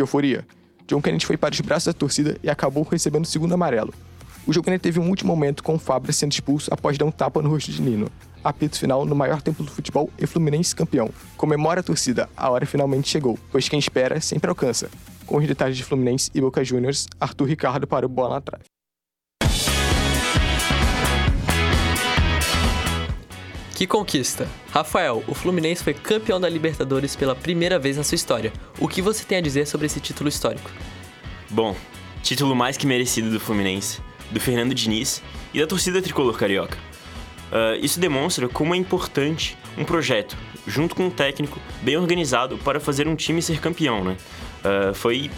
De 0.00 0.02
euforia, 0.02 0.46
John 0.86 1.00
Kennedy 1.00 1.26
foi 1.26 1.36
para 1.36 1.52
os 1.52 1.60
braços 1.60 1.86
da 1.86 1.92
torcida 1.92 2.36
e 2.42 2.48
acabou 2.48 2.82
recebendo 2.82 3.24
o 3.24 3.28
segundo 3.28 3.52
amarelo. 3.52 3.92
O 4.46 4.52
jogo 4.52 4.70
ainda 4.70 4.82
teve 4.82 4.98
um 4.98 5.08
último 5.08 5.34
momento 5.34 5.62
com 5.62 5.74
o 5.74 5.78
Fabra 5.78 6.12
sendo 6.12 6.32
expulso 6.32 6.72
após 6.72 6.96
dar 6.96 7.04
um 7.04 7.10
tapa 7.10 7.42
no 7.42 7.50
rosto 7.50 7.70
de 7.70 7.82
Nino. 7.82 8.10
Apito 8.42 8.78
final 8.78 9.04
no 9.04 9.14
maior 9.14 9.42
templo 9.42 9.64
do 9.64 9.70
futebol 9.70 10.08
e 10.18 10.26
Fluminense 10.26 10.74
campeão. 10.74 11.10
Comemora 11.36 11.80
a 11.80 11.82
torcida, 11.82 12.28
a 12.34 12.48
hora 12.50 12.64
finalmente 12.64 13.08
chegou, 13.08 13.38
pois 13.52 13.68
quem 13.68 13.78
espera 13.78 14.20
sempre 14.20 14.48
alcança. 14.48 14.90
Com 15.26 15.36
os 15.36 15.46
detalhes 15.46 15.76
de 15.76 15.84
Fluminense 15.84 16.30
e 16.34 16.40
Boca 16.40 16.64
Juniors, 16.64 17.06
Arthur 17.20 17.44
Ricardo 17.44 17.86
para 17.86 18.06
o 18.06 18.08
bola 18.08 18.36
na 18.36 18.40
trave. 18.40 18.69
Que 23.80 23.86
conquista! 23.86 24.46
Rafael, 24.70 25.24
o 25.26 25.34
Fluminense 25.34 25.82
foi 25.82 25.94
campeão 25.94 26.38
da 26.38 26.50
Libertadores 26.50 27.16
pela 27.16 27.34
primeira 27.34 27.78
vez 27.78 27.96
na 27.96 28.04
sua 28.04 28.14
história. 28.14 28.52
O 28.78 28.86
que 28.86 29.00
você 29.00 29.24
tem 29.24 29.38
a 29.38 29.40
dizer 29.40 29.66
sobre 29.66 29.86
esse 29.86 29.98
título 29.98 30.28
histórico? 30.28 30.70
Bom, 31.48 31.74
título 32.22 32.54
mais 32.54 32.76
que 32.76 32.86
merecido 32.86 33.30
do 33.30 33.40
Fluminense, 33.40 34.02
do 34.30 34.38
Fernando 34.38 34.74
Diniz 34.74 35.22
e 35.54 35.60
da 35.60 35.66
torcida 35.66 36.02
tricolor 36.02 36.36
carioca. 36.36 36.76
Uh, 37.50 37.82
isso 37.82 37.98
demonstra 37.98 38.50
como 38.50 38.74
é 38.74 38.76
importante 38.76 39.56
um 39.78 39.84
projeto, 39.86 40.36
junto 40.66 40.94
com 40.94 41.06
um 41.06 41.10
técnico 41.10 41.58
bem 41.80 41.96
organizado, 41.96 42.58
para 42.58 42.80
fazer 42.80 43.08
um 43.08 43.16
time 43.16 43.40
ser 43.40 43.60
campeão, 43.60 44.04
né? 44.04 44.18
Uh, 44.62 44.92
foi 44.92 45.30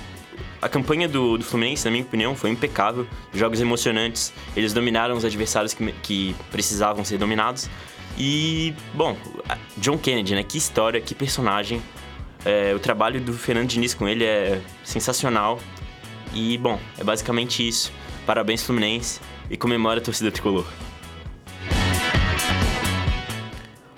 a 0.60 0.68
campanha 0.68 1.08
do, 1.08 1.38
do, 1.38 1.44
Fluminense, 1.44 1.84
na 1.84 1.92
minha 1.92 2.02
opinião, 2.02 2.34
foi 2.34 2.50
impecável. 2.50 3.06
Jogos 3.32 3.60
emocionantes, 3.60 4.32
eles 4.56 4.72
dominaram 4.72 5.16
os 5.16 5.24
adversários 5.24 5.72
que, 5.74 5.92
que 6.02 6.36
precisavam 6.50 7.04
ser 7.04 7.18
dominados. 7.18 7.70
E, 8.18 8.74
bom, 8.94 9.16
John 9.76 9.98
Kennedy, 9.98 10.34
né? 10.34 10.42
Que 10.42 10.58
história, 10.58 11.00
que 11.00 11.14
personagem. 11.14 11.82
É, 12.44 12.74
o 12.74 12.78
trabalho 12.78 13.20
do 13.20 13.32
Fernando 13.32 13.68
Diniz 13.68 13.94
com 13.94 14.08
ele 14.08 14.24
é 14.24 14.60
sensacional. 14.84 15.58
E, 16.34 16.58
bom, 16.58 16.78
é 16.98 17.04
basicamente 17.04 17.66
isso. 17.66 17.92
Parabéns, 18.26 18.62
Fluminense, 18.62 19.20
e 19.50 19.56
comemora 19.56 20.00
a 20.00 20.02
torcida 20.02 20.30
tricolor. 20.30 20.66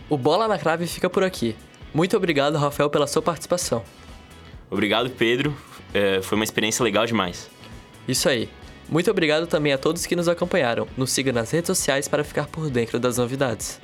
O 0.08 0.16
Bola 0.16 0.46
na 0.46 0.58
Crave 0.58 0.86
fica 0.86 1.08
por 1.08 1.22
aqui. 1.22 1.56
Muito 1.92 2.16
obrigado, 2.16 2.56
Rafael, 2.56 2.90
pela 2.90 3.06
sua 3.06 3.22
participação. 3.22 3.82
Obrigado, 4.70 5.10
Pedro. 5.10 5.56
É, 5.92 6.20
foi 6.22 6.36
uma 6.36 6.44
experiência 6.44 6.82
legal 6.82 7.06
demais. 7.06 7.48
Isso 8.06 8.28
aí. 8.28 8.48
Muito 8.88 9.10
obrigado 9.10 9.46
também 9.46 9.72
a 9.72 9.78
todos 9.78 10.04
que 10.04 10.16
nos 10.16 10.28
acompanharam. 10.28 10.86
Nos 10.96 11.10
siga 11.10 11.32
nas 11.32 11.50
redes 11.50 11.68
sociais 11.68 12.08
para 12.08 12.24
ficar 12.24 12.46
por 12.46 12.68
dentro 12.68 12.98
das 12.98 13.16
novidades. 13.16 13.80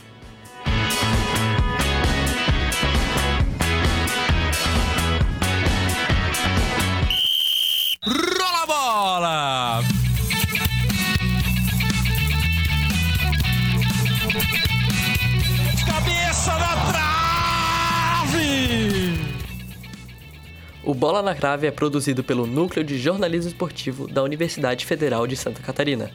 Bola 21.20 21.34
na 21.34 21.38
Crave 21.38 21.66
é 21.66 21.70
produzido 21.70 22.24
pelo 22.24 22.46
Núcleo 22.46 22.82
de 22.82 22.98
Jornalismo 22.98 23.50
Esportivo 23.50 24.08
da 24.08 24.22
Universidade 24.22 24.86
Federal 24.86 25.26
de 25.26 25.36
Santa 25.36 25.60
Catarina. 25.60 26.10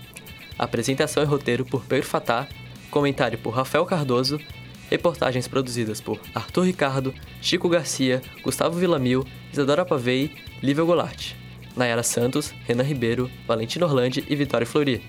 Apresentação 0.58 1.22
e 1.22 1.28
roteiro 1.28 1.63
por 1.63 1.86
Pedro 1.86 2.08
Fatá, 2.08 2.48
comentário 2.89 3.38
por 3.38 3.52
Rafael 3.52 3.86
Cardoso, 3.86 4.41
reportagens 4.89 5.48
produzidas 5.48 6.02
por 6.02 6.20
Arthur 6.34 6.63
Ricardo, 6.63 7.13
Chico 7.39 7.70
Garcia, 7.70 8.20
Gustavo 8.41 8.80
Villamil, 8.80 9.24
Isadora 9.54 9.86
Pavei, 9.86 10.32
Lívia 10.63 10.84
Goulart, 10.84 11.34
Nayara 11.76 12.02
Santos, 12.02 12.52
Renan 12.65 12.82
Ribeiro, 12.82 13.30
Valentino 13.48 13.86
Orlandi 13.86 14.26
e 14.28 14.36
Vitória 14.36 14.65
Flori. 14.65 15.04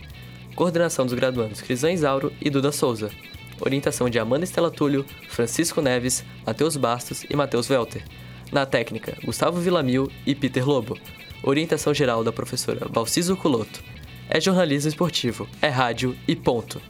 Coordenação 0.55 1.07
dos 1.07 1.15
graduandos 1.15 1.63
Crisan 1.63 1.93
Isauro 1.93 2.31
e 2.39 2.51
Duda 2.51 2.71
Souza. 2.71 3.11
Orientação 3.59 4.11
de 4.11 4.19
Amanda 4.19 4.45
Estela 4.45 4.71
Túlio, 4.71 5.07
Francisco 5.31 5.81
Neves, 5.81 6.23
Matheus 6.45 6.77
Bastos 6.77 7.25
e 7.31 7.35
Matheus 7.35 7.71
Welter. 7.71 8.05
Na 8.53 8.65
técnica, 8.65 9.17
Gustavo 9.25 9.61
Villamil 9.61 10.11
e 10.25 10.35
Peter 10.35 10.67
Lobo. 10.67 10.99
Orientação 11.43 11.93
geral 11.93 12.25
da 12.25 12.33
professora 12.33 12.87
Valciso 12.89 13.37
Culoto. 13.37 13.83
É 14.29 14.41
jornalismo 14.41 14.89
esportivo, 14.89 15.49
é 15.61 15.69
rádio 15.69 16.17
e 16.27 16.35
ponto. 16.35 16.81